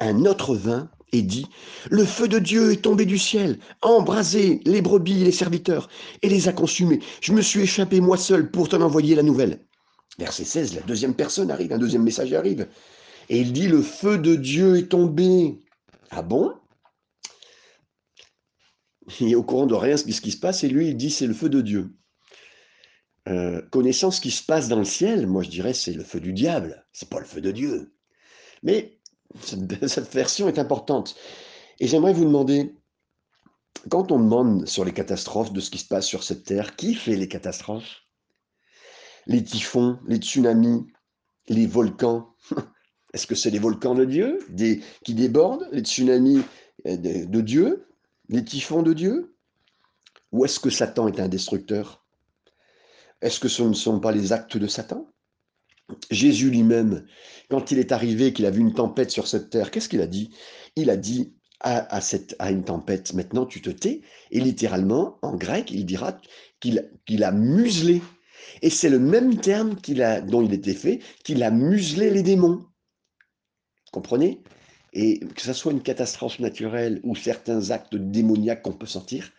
un 0.00 0.24
autre 0.24 0.54
vint 0.54 0.90
et 1.12 1.22
dit 1.22 1.46
Le 1.90 2.04
feu 2.04 2.28
de 2.28 2.38
Dieu 2.38 2.72
est 2.72 2.82
tombé 2.82 3.04
du 3.04 3.18
ciel, 3.18 3.58
a 3.82 3.88
embrasé 3.88 4.60
les 4.64 4.82
brebis 4.82 5.22
et 5.22 5.24
les 5.24 5.32
serviteurs, 5.32 5.88
et 6.22 6.28
les 6.28 6.48
a 6.48 6.52
consumés. 6.52 7.00
Je 7.20 7.32
me 7.32 7.42
suis 7.42 7.60
échappé 7.60 8.00
moi 8.00 8.16
seul 8.16 8.50
pour 8.50 8.68
t'en 8.68 8.82
envoyer 8.82 9.14
la 9.14 9.22
nouvelle. 9.22 9.64
Verset 10.18 10.44
16, 10.44 10.74
la 10.74 10.82
deuxième 10.82 11.14
personne 11.14 11.50
arrive, 11.50 11.72
un 11.72 11.78
deuxième 11.78 12.02
message 12.02 12.32
arrive. 12.32 12.66
Et 13.28 13.40
il 13.40 13.52
dit 13.52 13.68
Le 13.68 13.82
feu 13.82 14.18
de 14.18 14.34
Dieu 14.34 14.78
est 14.78 14.88
tombé. 14.88 15.60
Ah 16.10 16.22
bon? 16.22 16.54
Il 19.20 19.30
est 19.30 19.34
au 19.34 19.42
courant 19.42 19.66
de 19.66 19.74
rien 19.74 19.94
de 19.94 20.12
ce 20.12 20.20
qui 20.20 20.30
se 20.30 20.38
passe, 20.38 20.64
et 20.64 20.68
lui, 20.68 20.88
il 20.88 20.96
dit 20.96 21.10
C'est 21.10 21.26
le 21.26 21.34
feu 21.34 21.48
de 21.48 21.60
Dieu. 21.60 21.94
Euh, 23.28 23.60
connaissant 23.70 24.10
ce 24.10 24.20
qui 24.20 24.30
se 24.30 24.42
passe 24.42 24.68
dans 24.68 24.78
le 24.78 24.84
ciel, 24.84 25.26
moi 25.26 25.42
je 25.42 25.50
dirais 25.50 25.74
c'est 25.74 25.92
le 25.92 26.04
feu 26.04 26.20
du 26.20 26.32
diable, 26.32 26.86
c'est 26.92 27.08
pas 27.08 27.18
le 27.18 27.24
feu 27.24 27.40
de 27.40 27.50
Dieu. 27.50 27.92
Mais 28.62 29.00
cette, 29.40 29.62
version 30.14 30.48
est 30.48 30.60
importante. 30.60 31.16
Et 31.80 31.88
j'aimerais 31.88 32.12
vous 32.12 32.24
demander, 32.24 32.76
quand 33.90 34.12
on 34.12 34.20
demande 34.20 34.66
sur 34.66 34.84
les 34.84 34.92
catastrophes 34.92 35.52
de 35.52 35.60
ce 35.60 35.70
qui 35.70 35.78
se 35.78 35.88
passe 35.88 36.06
sur 36.06 36.22
cette 36.22 36.44
terre, 36.44 36.76
qui 36.76 36.94
fait 36.94 37.16
les 37.16 37.28
catastrophes? 37.28 38.02
Les 39.26 39.42
typhons, 39.42 39.98
les 40.06 40.18
tsunamis, 40.18 40.86
les 41.48 41.66
volcans 41.66 42.28
Est-ce 43.12 43.26
que 43.26 43.34
c'est 43.34 43.50
les 43.50 43.58
volcans 43.58 43.94
de 43.94 44.04
Dieu 44.04 44.38
qui 45.04 45.14
débordent, 45.14 45.66
les 45.72 45.80
tsunamis 45.80 46.42
euh, 46.86 46.96
de 46.96 47.40
Dieu, 47.40 47.85
les 48.28 48.44
typhons 48.44 48.82
de 48.82 48.92
Dieu? 48.92 49.36
Ou 50.32 50.44
est-ce 50.44 50.60
que 50.60 50.70
Satan 50.70 51.08
est 51.08 51.20
un 51.20 51.28
destructeur? 51.28 52.04
Est-ce 53.22 53.40
que 53.40 53.48
ce 53.48 53.62
ne 53.62 53.74
sont 53.74 54.00
pas 54.00 54.12
les 54.12 54.32
actes 54.32 54.56
de 54.56 54.66
Satan? 54.66 55.10
Jésus 56.10 56.50
lui-même, 56.50 57.06
quand 57.48 57.70
il 57.70 57.78
est 57.78 57.92
arrivé, 57.92 58.32
qu'il 58.32 58.46
a 58.46 58.50
vu 58.50 58.60
une 58.60 58.74
tempête 58.74 59.10
sur 59.10 59.28
cette 59.28 59.50
terre, 59.50 59.70
qu'est-ce 59.70 59.88
qu'il 59.88 60.00
a 60.00 60.06
dit? 60.06 60.34
Il 60.74 60.90
a 60.90 60.96
dit 60.96 61.36
à, 61.60 62.00
cette, 62.00 62.36
à 62.38 62.50
une 62.50 62.64
tempête, 62.64 63.14
maintenant 63.14 63.46
tu 63.46 63.62
te 63.62 63.70
tais, 63.70 64.02
et 64.30 64.40
littéralement, 64.40 65.18
en 65.22 65.34
grec, 65.34 65.70
il 65.70 65.86
dira 65.86 66.18
qu'il 66.60 67.24
a 67.24 67.32
muselé. 67.32 68.02
Et 68.62 68.70
c'est 68.70 68.90
le 68.90 68.98
même 68.98 69.40
terme 69.40 69.76
dont 70.26 70.42
il 70.42 70.52
était 70.52 70.74
fait, 70.74 71.00
qu'il 71.24 71.42
a 71.42 71.50
muselé 71.50 72.10
les 72.10 72.22
démons. 72.22 72.66
Comprenez? 73.92 74.42
Et 74.98 75.20
que 75.20 75.42
ce 75.42 75.52
soit 75.52 75.72
une 75.72 75.82
catastrophe 75.82 76.38
naturelle 76.38 77.00
ou 77.02 77.14
certains 77.14 77.70
actes 77.70 77.94
démoniaques 77.94 78.62
qu'on 78.62 78.72
peut 78.72 78.86
sentir, 78.86 79.30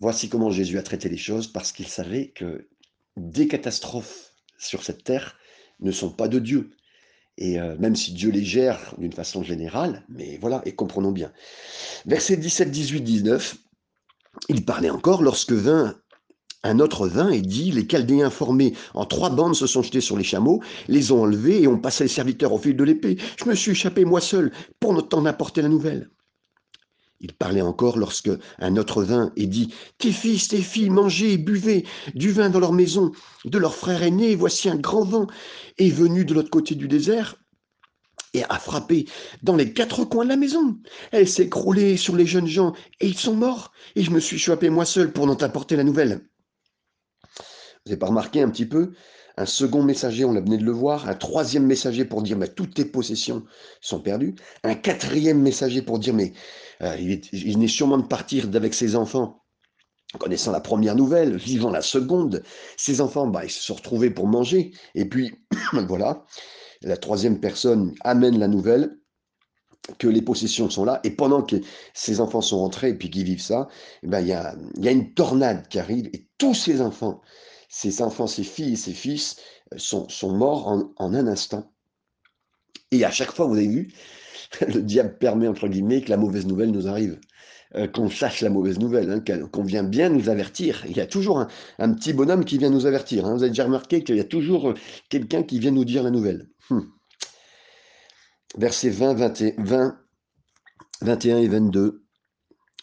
voici 0.00 0.28
comment 0.28 0.50
Jésus 0.50 0.78
a 0.78 0.82
traité 0.82 1.08
les 1.08 1.16
choses, 1.16 1.46
parce 1.46 1.72
qu'il 1.72 1.88
savait 1.88 2.28
que 2.28 2.68
des 3.16 3.48
catastrophes 3.48 4.32
sur 4.58 4.84
cette 4.84 5.02
terre 5.02 5.38
ne 5.80 5.90
sont 5.90 6.10
pas 6.10 6.28
de 6.28 6.38
Dieu. 6.38 6.72
Et 7.38 7.58
euh, 7.58 7.74
même 7.78 7.96
si 7.96 8.12
Dieu 8.12 8.30
les 8.30 8.44
gère 8.44 8.94
d'une 8.98 9.14
façon 9.14 9.42
générale, 9.42 10.04
mais 10.10 10.36
voilà, 10.42 10.60
et 10.66 10.74
comprenons 10.74 11.10
bien. 11.10 11.32
Verset 12.04 12.36
17, 12.36 12.70
18, 12.70 13.00
19, 13.00 13.56
il 14.50 14.66
parlait 14.66 14.90
encore 14.90 15.22
lorsque 15.22 15.52
vint 15.52 15.98
un 16.62 16.78
autre 16.78 17.06
vint 17.06 17.30
et 17.30 17.40
dit, 17.40 17.70
les 17.70 17.86
Chaldéens 17.86 18.30
formés 18.30 18.74
en 18.94 19.06
trois 19.06 19.30
bandes 19.30 19.54
se 19.54 19.66
sont 19.66 19.82
jetés 19.82 20.00
sur 20.00 20.18
les 20.18 20.24
chameaux, 20.24 20.62
les 20.88 21.12
ont 21.12 21.22
enlevés 21.22 21.62
et 21.62 21.68
ont 21.68 21.78
passé 21.78 22.04
les 22.04 22.08
serviteurs 22.08 22.52
au 22.52 22.58
fil 22.58 22.76
de 22.76 22.84
l'épée. 22.84 23.16
Je 23.38 23.48
me 23.48 23.54
suis 23.54 23.72
échappé 23.72 24.04
moi 24.04 24.20
seul 24.20 24.52
pour 24.78 24.92
ne 24.92 25.00
t'en 25.00 25.24
apporter 25.24 25.62
la 25.62 25.68
nouvelle. 25.68 26.10
Il 27.22 27.34
parlait 27.34 27.60
encore 27.60 27.98
lorsque 27.98 28.30
un 28.58 28.76
autre 28.78 29.02
vint 29.02 29.30
et 29.36 29.46
dit 29.46 29.74
Tes 29.98 30.10
fils, 30.10 30.48
tes 30.48 30.62
filles, 30.62 30.88
mangez 30.88 31.36
buvez 31.36 31.84
du 32.14 32.32
vin 32.32 32.48
dans 32.48 32.60
leur 32.60 32.72
maison, 32.72 33.12
de 33.44 33.58
leur 33.58 33.74
frère 33.74 34.02
aîné, 34.02 34.34
voici 34.34 34.70
un 34.70 34.76
grand 34.76 35.04
vent 35.04 35.26
est 35.76 35.90
venu 35.90 36.24
de 36.24 36.32
l'autre 36.32 36.50
côté 36.50 36.74
du 36.74 36.88
désert 36.88 37.36
et 38.32 38.44
a 38.44 38.58
frappé 38.58 39.06
dans 39.42 39.56
les 39.56 39.72
quatre 39.72 40.04
coins 40.04 40.24
de 40.24 40.30
la 40.30 40.36
maison. 40.36 40.78
Elle 41.10 41.28
s'est 41.28 41.44
écroulée 41.44 41.96
sur 41.96 42.16
les 42.16 42.26
jeunes 42.26 42.46
gens 42.46 42.72
et 43.00 43.08
ils 43.08 43.18
sont 43.18 43.34
morts, 43.34 43.72
et 43.96 44.02
je 44.02 44.10
me 44.10 44.20
suis 44.20 44.36
échappé 44.36 44.70
moi 44.70 44.86
seul 44.86 45.12
pour 45.12 45.26
n'en 45.26 45.36
t'apporter 45.36 45.76
la 45.76 45.84
nouvelle. 45.84 46.29
Vous 47.84 47.90
n'avez 47.90 47.98
pas 47.98 48.06
remarqué 48.06 48.42
un 48.42 48.50
petit 48.50 48.66
peu 48.66 48.92
un 49.40 49.46
second 49.46 49.82
messager, 49.82 50.26
on 50.26 50.34
venu 50.34 50.58
de 50.58 50.64
le 50.64 50.70
voir, 50.70 51.08
un 51.08 51.14
troisième 51.14 51.64
messager 51.64 52.04
pour 52.04 52.20
dire 52.20 52.36
mais 52.36 52.48
toutes 52.48 52.74
tes 52.74 52.84
possessions 52.84 53.44
sont 53.80 54.00
perdues, 54.00 54.34
un 54.64 54.74
quatrième 54.74 55.40
messager 55.40 55.80
pour 55.80 55.98
dire 55.98 56.12
mais 56.12 56.34
euh, 56.82 56.94
il, 56.98 57.64
est, 57.64 57.68
sûrement 57.68 57.96
de 57.96 58.06
partir 58.06 58.48
avec 58.54 58.74
ses 58.74 58.96
enfants, 58.96 59.42
connaissant 60.18 60.52
la 60.52 60.60
première 60.60 60.94
nouvelle, 60.94 61.36
vivant 61.36 61.70
la 61.70 61.80
seconde, 61.80 62.42
ses 62.76 63.00
enfants 63.00 63.28
bah, 63.28 63.44
ils 63.44 63.50
se 63.50 63.62
sont 63.62 63.74
retrouvés 63.74 64.10
pour 64.10 64.26
manger, 64.26 64.72
et 64.94 65.06
puis 65.06 65.32
voilà, 65.88 66.26
la 66.82 66.98
troisième 66.98 67.40
personne 67.40 67.94
amène 68.02 68.38
la 68.38 68.48
nouvelle 68.48 68.98
que 69.98 70.06
les 70.06 70.20
possessions 70.20 70.68
sont 70.68 70.84
là, 70.84 71.00
et 71.02 71.10
pendant 71.10 71.42
que 71.42 71.56
ses 71.94 72.20
enfants 72.20 72.42
sont 72.42 72.58
rentrés 72.58 72.90
et 72.90 72.94
puis 72.94 73.08
qu'ils 73.08 73.24
vivent 73.24 73.40
ça, 73.40 73.68
eh 74.02 74.06
ben, 74.06 74.20
il 74.20 74.26
y, 74.26 74.34
a, 74.34 74.54
y 74.76 74.88
a 74.88 74.90
une 74.90 75.14
tornade 75.14 75.66
qui 75.68 75.78
arrive, 75.78 76.10
et 76.12 76.28
tous 76.36 76.54
ces 76.54 76.82
enfants 76.82 77.22
ses 77.70 78.02
enfants, 78.02 78.26
ses 78.26 78.42
filles 78.42 78.72
et 78.72 78.76
ses 78.76 78.92
fils 78.92 79.36
euh, 79.72 79.78
sont, 79.78 80.08
sont 80.08 80.36
morts 80.36 80.68
en, 80.68 81.14
un 81.14 81.26
instant. 81.26 81.72
Et 82.90 83.04
à 83.04 83.10
chaque 83.10 83.32
fois, 83.32 83.46
vous 83.46 83.54
avez 83.54 83.68
vu, 83.68 83.94
le 84.60 84.82
diable 84.82 85.16
permet, 85.16 85.48
entre 85.48 85.68
guillemets, 85.68 86.02
que 86.02 86.10
la 86.10 86.16
mauvaise 86.16 86.46
nouvelle 86.46 86.72
nous 86.72 86.88
arrive. 86.88 87.18
Euh, 87.76 87.86
qu'on 87.86 88.10
sache 88.10 88.40
la 88.40 88.50
mauvaise 88.50 88.80
nouvelle, 88.80 89.08
hein, 89.12 89.20
qu'on 89.52 89.62
vient 89.62 89.84
bien 89.84 90.08
nous 90.08 90.28
avertir. 90.28 90.84
Il 90.88 90.96
y 90.96 91.00
a 91.00 91.06
toujours 91.06 91.46
un, 91.78 91.94
petit 91.94 92.12
bonhomme 92.12 92.44
qui 92.44 92.58
vient 92.58 92.70
nous 92.70 92.84
avertir. 92.84 93.24
Hein. 93.24 93.34
Vous 93.34 93.44
avez 93.44 93.50
déjà 93.50 93.64
remarqué 93.64 94.02
qu'il 94.02 94.16
y 94.16 94.20
a 94.20 94.24
toujours 94.24 94.70
euh, 94.70 94.74
quelqu'un 95.08 95.44
qui 95.44 95.60
vient 95.60 95.70
nous 95.70 95.84
dire 95.84 96.02
la 96.02 96.10
nouvelle. 96.10 96.48
Hmm. 96.68 96.80
Versets 98.58 98.90
20, 98.90 99.14
20, 99.58 100.00
21 101.02 101.38
et 101.38 101.46
22. 101.46 102.02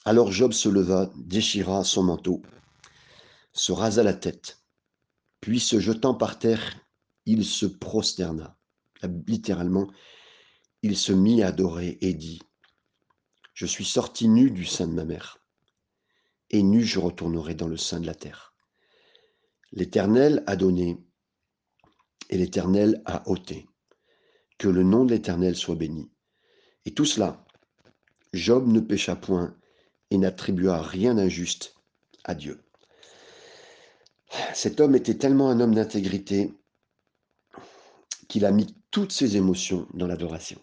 Alors 0.05 0.31
Job 0.31 0.53
se 0.53 0.69
leva, 0.69 1.11
déchira 1.17 1.83
son 1.83 2.03
manteau, 2.03 2.41
se 3.51 3.73
rasa 3.73 4.03
la 4.03 4.13
tête 4.13 4.56
puis 5.41 5.59
se 5.59 5.79
jetant 5.79 6.13
par 6.13 6.39
terre, 6.39 6.79
il 7.25 7.45
se 7.45 7.65
prosterna. 7.65 8.57
Littéralement, 9.27 9.87
il 10.81 10.97
se 10.97 11.11
mit 11.11 11.43
à 11.43 11.47
adorer 11.47 11.97
et 12.01 12.13
dit, 12.13 12.41
Je 13.53 13.65
suis 13.65 13.85
sorti 13.85 14.27
nu 14.27 14.51
du 14.51 14.65
sein 14.65 14.87
de 14.87 14.93
ma 14.93 15.05
mère, 15.05 15.37
et 16.49 16.63
nu 16.63 16.83
je 16.83 16.99
retournerai 16.99 17.55
dans 17.55 17.67
le 17.67 17.77
sein 17.77 17.99
de 17.99 18.05
la 18.05 18.15
terre. 18.15 18.53
L'Éternel 19.71 20.43
a 20.47 20.55
donné, 20.55 20.97
et 22.29 22.37
l'Éternel 22.37 23.01
a 23.05 23.27
ôté. 23.29 23.67
Que 24.57 24.67
le 24.67 24.83
nom 24.83 25.05
de 25.05 25.11
l'Éternel 25.11 25.55
soit 25.55 25.75
béni. 25.75 26.09
Et 26.85 26.93
tout 26.93 27.05
cela, 27.05 27.45
Job 28.33 28.67
ne 28.67 28.79
pécha 28.79 29.15
point 29.15 29.55
et 30.09 30.17
n'attribua 30.17 30.81
rien 30.81 31.15
d'injuste 31.15 31.75
à 32.23 32.33
Dieu. 32.33 32.66
Cet 34.53 34.79
homme 34.79 34.95
était 34.95 35.17
tellement 35.17 35.49
un 35.49 35.59
homme 35.59 35.75
d'intégrité 35.75 36.53
qu'il 38.27 38.45
a 38.45 38.51
mis 38.51 38.75
toutes 38.91 39.11
ses 39.11 39.37
émotions 39.37 39.87
dans 39.93 40.07
l'adoration. 40.07 40.59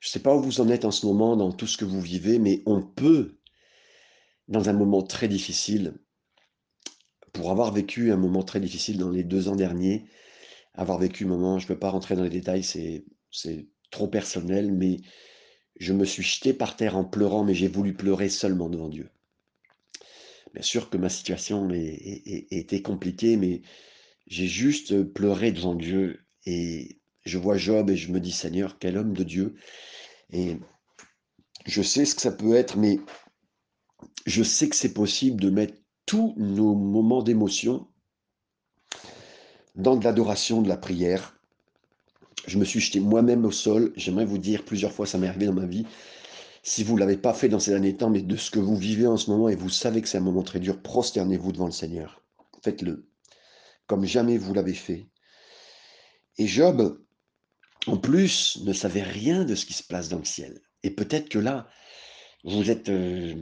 Je 0.00 0.08
ne 0.08 0.12
sais 0.12 0.20
pas 0.20 0.34
où 0.34 0.42
vous 0.42 0.60
en 0.60 0.68
êtes 0.68 0.84
en 0.84 0.90
ce 0.90 1.06
moment 1.06 1.36
dans 1.36 1.52
tout 1.52 1.66
ce 1.66 1.76
que 1.76 1.84
vous 1.84 2.00
vivez, 2.00 2.38
mais 2.38 2.62
on 2.66 2.82
peut, 2.82 3.38
dans 4.48 4.68
un 4.68 4.72
moment 4.72 5.02
très 5.02 5.28
difficile, 5.28 5.94
pour 7.32 7.50
avoir 7.50 7.72
vécu 7.72 8.12
un 8.12 8.16
moment 8.16 8.42
très 8.42 8.60
difficile 8.60 8.98
dans 8.98 9.10
les 9.10 9.24
deux 9.24 9.48
ans 9.48 9.56
derniers, 9.56 10.06
avoir 10.74 10.98
vécu 10.98 11.24
un 11.24 11.28
moment, 11.28 11.58
je 11.58 11.64
ne 11.64 11.68
peux 11.68 11.78
pas 11.78 11.90
rentrer 11.90 12.16
dans 12.16 12.22
les 12.22 12.30
détails, 12.30 12.62
c'est 12.62 13.04
trop 13.90 14.08
personnel, 14.08 14.72
mais 14.72 14.98
je 15.78 15.92
me 15.92 16.04
suis 16.04 16.22
jeté 16.22 16.52
par 16.54 16.76
terre 16.76 16.96
en 16.96 17.04
pleurant, 17.04 17.44
mais 17.44 17.54
j'ai 17.54 17.68
voulu 17.68 17.94
pleurer 17.94 18.28
seulement 18.28 18.68
devant 18.68 18.88
Dieu. 18.88 19.10
Bien 20.52 20.62
sûr 20.62 20.90
que 20.90 20.96
ma 20.96 21.08
situation 21.08 21.68
était 21.72 22.82
compliquée, 22.82 23.36
mais 23.36 23.62
j'ai 24.26 24.48
juste 24.48 25.02
pleuré 25.02 25.52
devant 25.52 25.74
Dieu 25.74 26.24
et 26.44 27.00
je 27.24 27.38
vois 27.38 27.56
Job 27.56 27.90
et 27.90 27.96
je 27.96 28.10
me 28.10 28.20
dis 28.20 28.32
Seigneur, 28.32 28.78
quel 28.78 28.96
homme 28.96 29.12
de 29.12 29.24
Dieu. 29.24 29.54
Et 30.32 30.56
je 31.66 31.82
sais 31.82 32.04
ce 32.04 32.14
que 32.14 32.22
ça 32.22 32.32
peut 32.32 32.54
être, 32.54 32.76
mais 32.76 32.98
je 34.26 34.42
sais 34.42 34.68
que 34.68 34.76
c'est 34.76 34.94
possible 34.94 35.40
de 35.40 35.50
mettre 35.50 35.74
tous 36.06 36.34
nos 36.36 36.74
moments 36.74 37.22
d'émotion 37.22 37.86
dans 39.76 39.96
de 39.96 40.04
l'adoration, 40.04 40.62
de 40.62 40.68
la 40.68 40.76
prière. 40.76 41.36
Je 42.46 42.58
me 42.58 42.64
suis 42.64 42.80
jeté 42.80 42.98
moi-même 42.98 43.44
au 43.44 43.52
sol. 43.52 43.92
J'aimerais 43.96 44.24
vous 44.24 44.38
dire, 44.38 44.64
plusieurs 44.64 44.92
fois 44.92 45.06
ça 45.06 45.18
m'est 45.18 45.28
arrivé 45.28 45.46
dans 45.46 45.52
ma 45.52 45.66
vie, 45.66 45.86
si 46.62 46.84
vous 46.84 46.94
ne 46.94 47.00
l'avez 47.00 47.16
pas 47.16 47.32
fait 47.32 47.48
dans 47.48 47.58
ces 47.58 47.70
derniers 47.70 47.96
temps, 47.96 48.10
mais 48.10 48.22
de 48.22 48.36
ce 48.36 48.50
que 48.50 48.58
vous 48.58 48.76
vivez 48.76 49.06
en 49.06 49.16
ce 49.16 49.30
moment, 49.30 49.48
et 49.48 49.56
vous 49.56 49.70
savez 49.70 50.02
que 50.02 50.08
c'est 50.08 50.18
un 50.18 50.22
moment 50.22 50.42
très 50.42 50.60
dur, 50.60 50.80
prosternez-vous 50.82 51.52
devant 51.52 51.66
le 51.66 51.72
Seigneur. 51.72 52.22
Faites-le, 52.62 53.08
comme 53.86 54.04
jamais 54.04 54.36
vous 54.36 54.52
l'avez 54.52 54.74
fait. 54.74 55.08
Et 56.36 56.46
Job, 56.46 57.00
en 57.86 57.96
plus, 57.96 58.58
ne 58.64 58.72
savait 58.72 59.02
rien 59.02 59.44
de 59.44 59.54
ce 59.54 59.64
qui 59.64 59.72
se 59.72 59.82
passe 59.82 60.08
dans 60.08 60.18
le 60.18 60.24
ciel. 60.24 60.60
Et 60.82 60.90
peut-être 60.90 61.28
que 61.28 61.38
là, 61.38 61.68
vous 62.44 62.70
êtes 62.70 62.88
euh, 62.88 63.34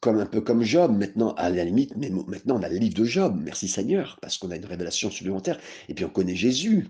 comme 0.00 0.18
un 0.18 0.26
peu 0.26 0.40
comme 0.40 0.62
Job, 0.62 0.96
maintenant, 0.96 1.32
à 1.34 1.50
la 1.50 1.64
limite, 1.64 1.96
mais 1.96 2.10
maintenant 2.10 2.56
on 2.58 2.62
a 2.62 2.68
le 2.68 2.76
livre 2.76 2.94
de 2.94 3.04
Job, 3.04 3.40
merci 3.40 3.68
Seigneur, 3.68 4.18
parce 4.20 4.38
qu'on 4.38 4.50
a 4.50 4.56
une 4.56 4.64
révélation 4.66 5.10
supplémentaire, 5.10 5.60
et 5.88 5.94
puis 5.94 6.04
on 6.04 6.10
connaît 6.10 6.34
Jésus. 6.34 6.88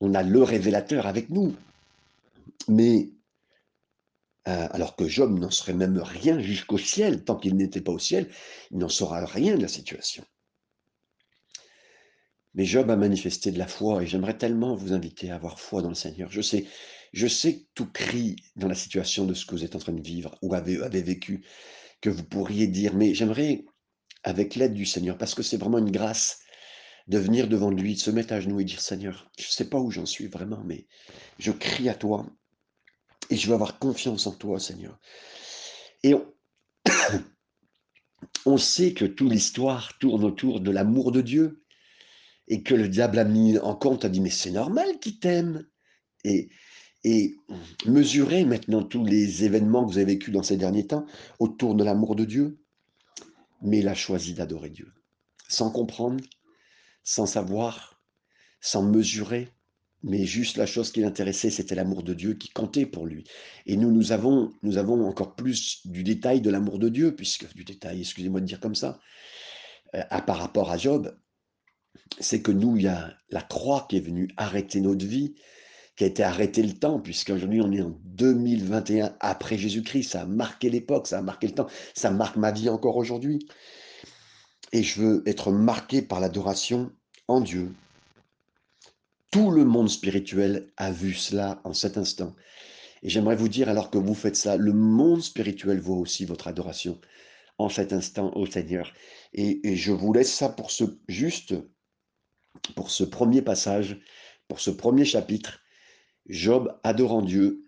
On 0.00 0.14
a 0.14 0.24
le 0.24 0.42
révélateur 0.42 1.06
avec 1.06 1.30
nous. 1.30 1.54
Mais 2.66 3.10
euh, 4.48 4.68
alors 4.70 4.96
que 4.96 5.06
Job 5.06 5.38
n'en 5.38 5.50
serait 5.50 5.74
même 5.74 5.98
rien 5.98 6.40
jusqu'au 6.40 6.78
ciel, 6.78 7.24
tant 7.24 7.36
qu'il 7.36 7.56
n'était 7.56 7.80
pas 7.80 7.92
au 7.92 7.98
ciel, 7.98 8.28
il 8.70 8.78
n'en 8.78 8.88
saura 8.88 9.24
rien 9.24 9.56
de 9.56 9.62
la 9.62 9.68
situation. 9.68 10.24
Mais 12.54 12.64
Job 12.64 12.90
a 12.90 12.96
manifesté 12.96 13.50
de 13.50 13.58
la 13.58 13.66
foi 13.66 14.02
et 14.02 14.06
j'aimerais 14.06 14.36
tellement 14.36 14.74
vous 14.74 14.92
inviter 14.92 15.30
à 15.30 15.36
avoir 15.36 15.58
foi 15.58 15.80
dans 15.80 15.88
le 15.88 15.94
Seigneur. 15.94 16.30
Je 16.30 16.42
sais, 16.42 16.66
je 17.12 17.26
sais 17.26 17.58
que 17.58 17.64
tout 17.74 17.86
crie 17.86 18.36
dans 18.56 18.68
la 18.68 18.74
situation 18.74 19.24
de 19.24 19.32
ce 19.32 19.46
que 19.46 19.54
vous 19.54 19.64
êtes 19.64 19.76
en 19.76 19.78
train 19.78 19.92
de 19.92 20.02
vivre 20.02 20.36
ou 20.42 20.54
avez, 20.54 20.82
avez 20.82 21.02
vécu, 21.02 21.44
que 22.00 22.10
vous 22.10 22.24
pourriez 22.24 22.66
dire, 22.66 22.94
mais 22.94 23.14
j'aimerais, 23.14 23.64
avec 24.24 24.56
l'aide 24.56 24.74
du 24.74 24.84
Seigneur, 24.84 25.16
parce 25.16 25.34
que 25.34 25.42
c'est 25.42 25.56
vraiment 25.56 25.78
une 25.78 25.92
grâce 25.92 26.40
de 27.08 27.18
venir 27.18 27.48
devant 27.48 27.70
lui, 27.70 27.94
de 27.94 28.00
se 28.00 28.10
mettre 28.10 28.34
à 28.34 28.40
genoux 28.40 28.60
et 28.60 28.64
dire, 28.64 28.80
Seigneur, 28.80 29.30
je 29.38 29.46
ne 29.46 29.50
sais 29.50 29.68
pas 29.68 29.78
où 29.78 29.90
j'en 29.90 30.06
suis 30.06 30.26
vraiment, 30.26 30.62
mais 30.64 30.86
je 31.38 31.52
crie 31.52 31.88
à 31.88 31.94
toi, 31.94 32.26
et 33.32 33.36
je 33.36 33.48
veux 33.48 33.54
avoir 33.54 33.78
confiance 33.78 34.26
en 34.26 34.32
toi, 34.32 34.60
Seigneur. 34.60 35.00
Et 36.02 36.14
on, 38.46 38.58
sait 38.58 38.92
que 38.92 39.06
toute 39.06 39.32
l'histoire 39.32 39.96
tourne 39.98 40.22
autour 40.22 40.60
de 40.60 40.70
l'amour 40.70 41.12
de 41.12 41.22
Dieu. 41.22 41.64
et 42.46 42.62
que 42.62 42.74
le 42.74 42.88
diable 42.88 43.18
a 43.18 43.24
mis 43.24 43.58
en 43.58 43.74
compte, 43.74 44.04
a 44.04 44.10
dit: 44.10 44.20
«Mais 44.20 44.28
c'est 44.28 44.50
normal 44.50 44.98
qu'il 45.00 45.18
t'aime» 45.18 45.66
et 46.24 46.50
et 47.04 47.36
mesurez 47.86 48.44
maintenant 48.44 48.84
tous 48.84 49.04
les 49.04 49.44
événements 49.44 49.84
que 49.84 49.90
vous 49.92 49.98
avez 49.98 50.12
vécus 50.12 50.32
dans 50.32 50.44
ces 50.44 50.56
derniers 50.56 50.86
temps 50.86 51.04
autour 51.40 51.74
de 51.74 51.82
l'amour 51.82 52.14
de 52.14 52.24
Dieu. 52.24 52.62
Mais 53.62 53.78
il 53.78 53.88
a 53.88 53.94
choisi 53.94 54.34
d'adorer 54.34 54.70
Dieu, 54.70 54.92
sans 55.48 55.70
comprendre, 55.70 56.22
sans 57.02 57.26
savoir, 57.26 58.00
sans 58.60 58.82
mesurer, 58.82 59.48
mais 60.02 60.24
juste 60.24 60.56
la 60.56 60.66
chose 60.66 60.90
qui 60.90 61.00
l'intéressait, 61.00 61.50
c'était 61.50 61.74
l'amour 61.74 62.02
de 62.02 62.14
Dieu 62.14 62.34
qui 62.34 62.48
comptait 62.48 62.86
pour 62.86 63.06
lui. 63.06 63.24
Et 63.66 63.76
nous, 63.76 63.92
nous 63.92 64.12
avons, 64.12 64.52
nous 64.62 64.78
avons 64.78 65.06
encore 65.06 65.34
plus 65.34 65.86
du 65.86 66.02
détail 66.02 66.40
de 66.40 66.50
l'amour 66.50 66.78
de 66.78 66.88
Dieu, 66.88 67.14
puisque 67.14 67.52
du 67.54 67.64
détail, 67.64 68.00
excusez-moi 68.00 68.40
de 68.40 68.46
dire 68.46 68.60
comme 68.60 68.74
ça, 68.74 68.98
euh, 69.94 70.02
à 70.10 70.20
par 70.20 70.38
rapport 70.38 70.70
à 70.70 70.78
Job, 70.78 71.16
c'est 72.18 72.42
que 72.42 72.52
nous, 72.52 72.76
il 72.76 72.84
y 72.84 72.88
a 72.88 73.16
la 73.30 73.42
croix 73.42 73.86
qui 73.88 73.96
est 73.96 74.00
venue 74.00 74.28
arrêter 74.36 74.80
notre 74.80 75.06
vie, 75.06 75.34
qui 75.96 76.04
a 76.04 76.06
été 76.06 76.22
arrêté 76.22 76.62
le 76.62 76.72
temps, 76.72 77.00
puisqu'aujourd'hui 77.00 77.60
on 77.60 77.70
est 77.70 77.82
en 77.82 77.96
2021 78.04 79.14
après 79.20 79.58
Jésus-Christ, 79.58 80.10
ça 80.12 80.22
a 80.22 80.26
marqué 80.26 80.70
l'époque, 80.70 81.06
ça 81.06 81.18
a 81.18 81.22
marqué 81.22 81.46
le 81.46 81.54
temps, 81.54 81.66
ça 81.94 82.10
marque 82.10 82.36
ma 82.36 82.50
vie 82.50 82.68
encore 82.68 82.96
aujourd'hui. 82.96 83.46
Et 84.72 84.82
je 84.82 85.00
veux 85.00 85.22
être 85.26 85.52
marqué 85.52 86.00
par 86.00 86.18
l'adoration 86.18 86.90
en 87.28 87.40
Dieu. 87.40 87.72
Tout 89.32 89.50
le 89.50 89.64
monde 89.64 89.88
spirituel 89.88 90.70
a 90.76 90.92
vu 90.92 91.14
cela 91.14 91.62
en 91.64 91.72
cet 91.72 91.96
instant. 91.96 92.36
Et 93.02 93.08
j'aimerais 93.08 93.34
vous 93.34 93.48
dire, 93.48 93.70
alors 93.70 93.90
que 93.90 93.96
vous 93.96 94.14
faites 94.14 94.36
ça, 94.36 94.58
le 94.58 94.74
monde 94.74 95.22
spirituel 95.22 95.80
voit 95.80 95.96
aussi 95.96 96.26
votre 96.26 96.48
adoration 96.48 97.00
en 97.56 97.70
cet 97.70 97.94
instant 97.94 98.30
au 98.36 98.44
Seigneur. 98.44 98.92
Et, 99.32 99.66
et 99.66 99.74
je 99.74 99.90
vous 99.90 100.12
laisse 100.12 100.30
ça 100.30 100.50
pour 100.50 100.70
ce 100.70 100.84
juste, 101.08 101.54
pour 102.76 102.90
ce 102.90 103.04
premier 103.04 103.40
passage, 103.40 103.98
pour 104.48 104.60
ce 104.60 104.70
premier 104.70 105.06
chapitre. 105.06 105.60
Job 106.26 106.78
adorant 106.84 107.22
Dieu 107.22 107.64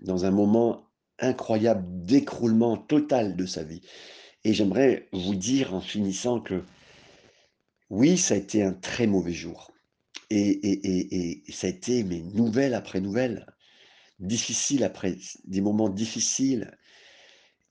dans 0.00 0.24
un 0.24 0.30
moment 0.30 0.88
incroyable 1.18 1.84
d'écroulement 2.06 2.78
total 2.78 3.36
de 3.36 3.44
sa 3.44 3.64
vie. 3.64 3.82
Et 4.44 4.54
j'aimerais 4.54 5.10
vous 5.12 5.34
dire 5.34 5.74
en 5.74 5.82
finissant 5.82 6.40
que 6.40 6.62
oui, 7.90 8.16
ça 8.16 8.32
a 8.32 8.38
été 8.38 8.62
un 8.62 8.72
très 8.72 9.06
mauvais 9.06 9.34
jour. 9.34 9.75
Et, 10.30 11.44
ça 11.50 11.68
a 11.68 11.70
été, 11.70 12.02
mais 12.04 12.20
nouvelle 12.20 12.74
après 12.74 13.00
nouvelle, 13.00 13.46
difficile 14.18 14.82
après 14.84 15.16
des 15.44 15.60
moments 15.60 15.88
difficiles. 15.88 16.76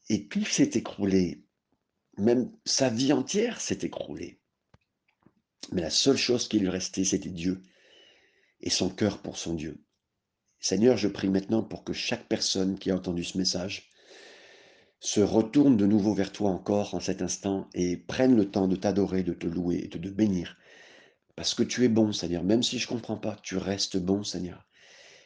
Et 0.10 0.28
tout 0.28 0.46
s'est 0.46 0.72
écroulé. 0.76 1.44
Même 2.18 2.52
sa 2.64 2.90
vie 2.90 3.12
entière 3.12 3.60
s'est 3.60 3.80
écroulée. 3.82 4.40
Mais 5.72 5.82
la 5.82 5.90
seule 5.90 6.18
chose 6.18 6.48
qui 6.48 6.60
lui 6.60 6.70
restait, 6.70 7.04
c'était 7.04 7.30
Dieu 7.30 7.62
et 8.62 8.70
son 8.70 8.90
cœur 8.90 9.22
pour 9.22 9.38
son 9.38 9.54
Dieu. 9.54 9.84
Seigneur, 10.60 10.98
je 10.98 11.08
prie 11.08 11.30
maintenant 11.30 11.64
pour 11.64 11.84
que 11.84 11.94
chaque 11.94 12.28
personne 12.28 12.80
qui 12.80 12.92
a 12.92 12.96
entendu 12.96 13.24
ce 13.24 13.38
message 13.38 13.92
se 15.00 15.20
retourne 15.20 15.78
de 15.78 15.86
nouveau 15.86 16.14
vers 16.14 16.32
toi 16.32 16.50
encore 16.50 16.96
en 16.96 17.00
cet 17.00 17.22
instant 17.22 17.70
et 17.74 17.98
prenne 17.98 18.36
le 18.36 18.50
temps 18.50 18.68
de 18.68 18.76
t'adorer, 18.76 19.24
de 19.24 19.34
te 19.34 19.46
louer 19.46 19.82
et 19.84 19.88
de 19.88 19.98
te 20.00 20.08
bénir. 20.08 20.58
Parce 21.36 21.54
que 21.54 21.64
tu 21.64 21.84
es 21.84 21.90
bon, 21.90 22.14
Seigneur. 22.14 22.44
Même 22.44 22.64
si 22.64 22.80
je 22.80 22.86
ne 22.86 22.90
comprends 22.90 23.18
pas, 23.18 23.38
tu 23.44 23.58
restes 23.58 23.98
bon, 23.98 24.24
Seigneur. 24.24 24.66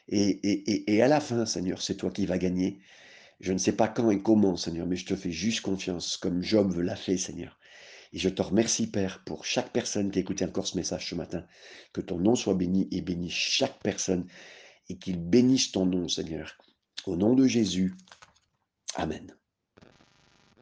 Et, 0.07 0.29
et, 0.29 0.95
et 0.95 1.01
à 1.03 1.07
la 1.07 1.19
fin, 1.19 1.45
Seigneur, 1.45 1.81
c'est 1.81 1.95
toi 1.95 2.09
qui 2.09 2.25
vas 2.25 2.37
gagner. 2.37 2.79
Je 3.39 3.53
ne 3.53 3.57
sais 3.57 3.73
pas 3.73 3.87
quand 3.87 4.09
et 4.11 4.21
comment, 4.21 4.57
Seigneur, 4.57 4.87
mais 4.87 4.95
je 4.95 5.05
te 5.05 5.15
fais 5.15 5.31
juste 5.31 5.61
confiance, 5.61 6.17
comme 6.17 6.41
Job 6.41 6.77
l'a 6.79 6.95
fait, 6.95 7.17
Seigneur. 7.17 7.57
Et 8.11 8.17
je 8.17 8.29
te 8.29 8.41
remercie, 8.41 8.87
Père, 8.87 9.23
pour 9.23 9.45
chaque 9.45 9.71
personne 9.71 10.11
qui 10.11 10.17
a 10.17 10.21
écouté 10.21 10.43
encore 10.43 10.67
ce 10.67 10.75
message 10.75 11.09
ce 11.09 11.15
matin. 11.15 11.45
Que 11.93 12.01
ton 12.01 12.17
nom 12.17 12.35
soit 12.35 12.55
béni 12.55 12.87
et 12.91 13.01
bénis 13.01 13.29
chaque 13.29 13.79
personne 13.83 14.27
et 14.89 14.97
qu'il 14.97 15.19
bénisse 15.19 15.71
ton 15.71 15.85
nom, 15.85 16.07
Seigneur. 16.09 16.57
Au 17.05 17.15
nom 17.15 17.35
de 17.35 17.45
Jésus. 17.45 17.93
Amen. 18.95 19.38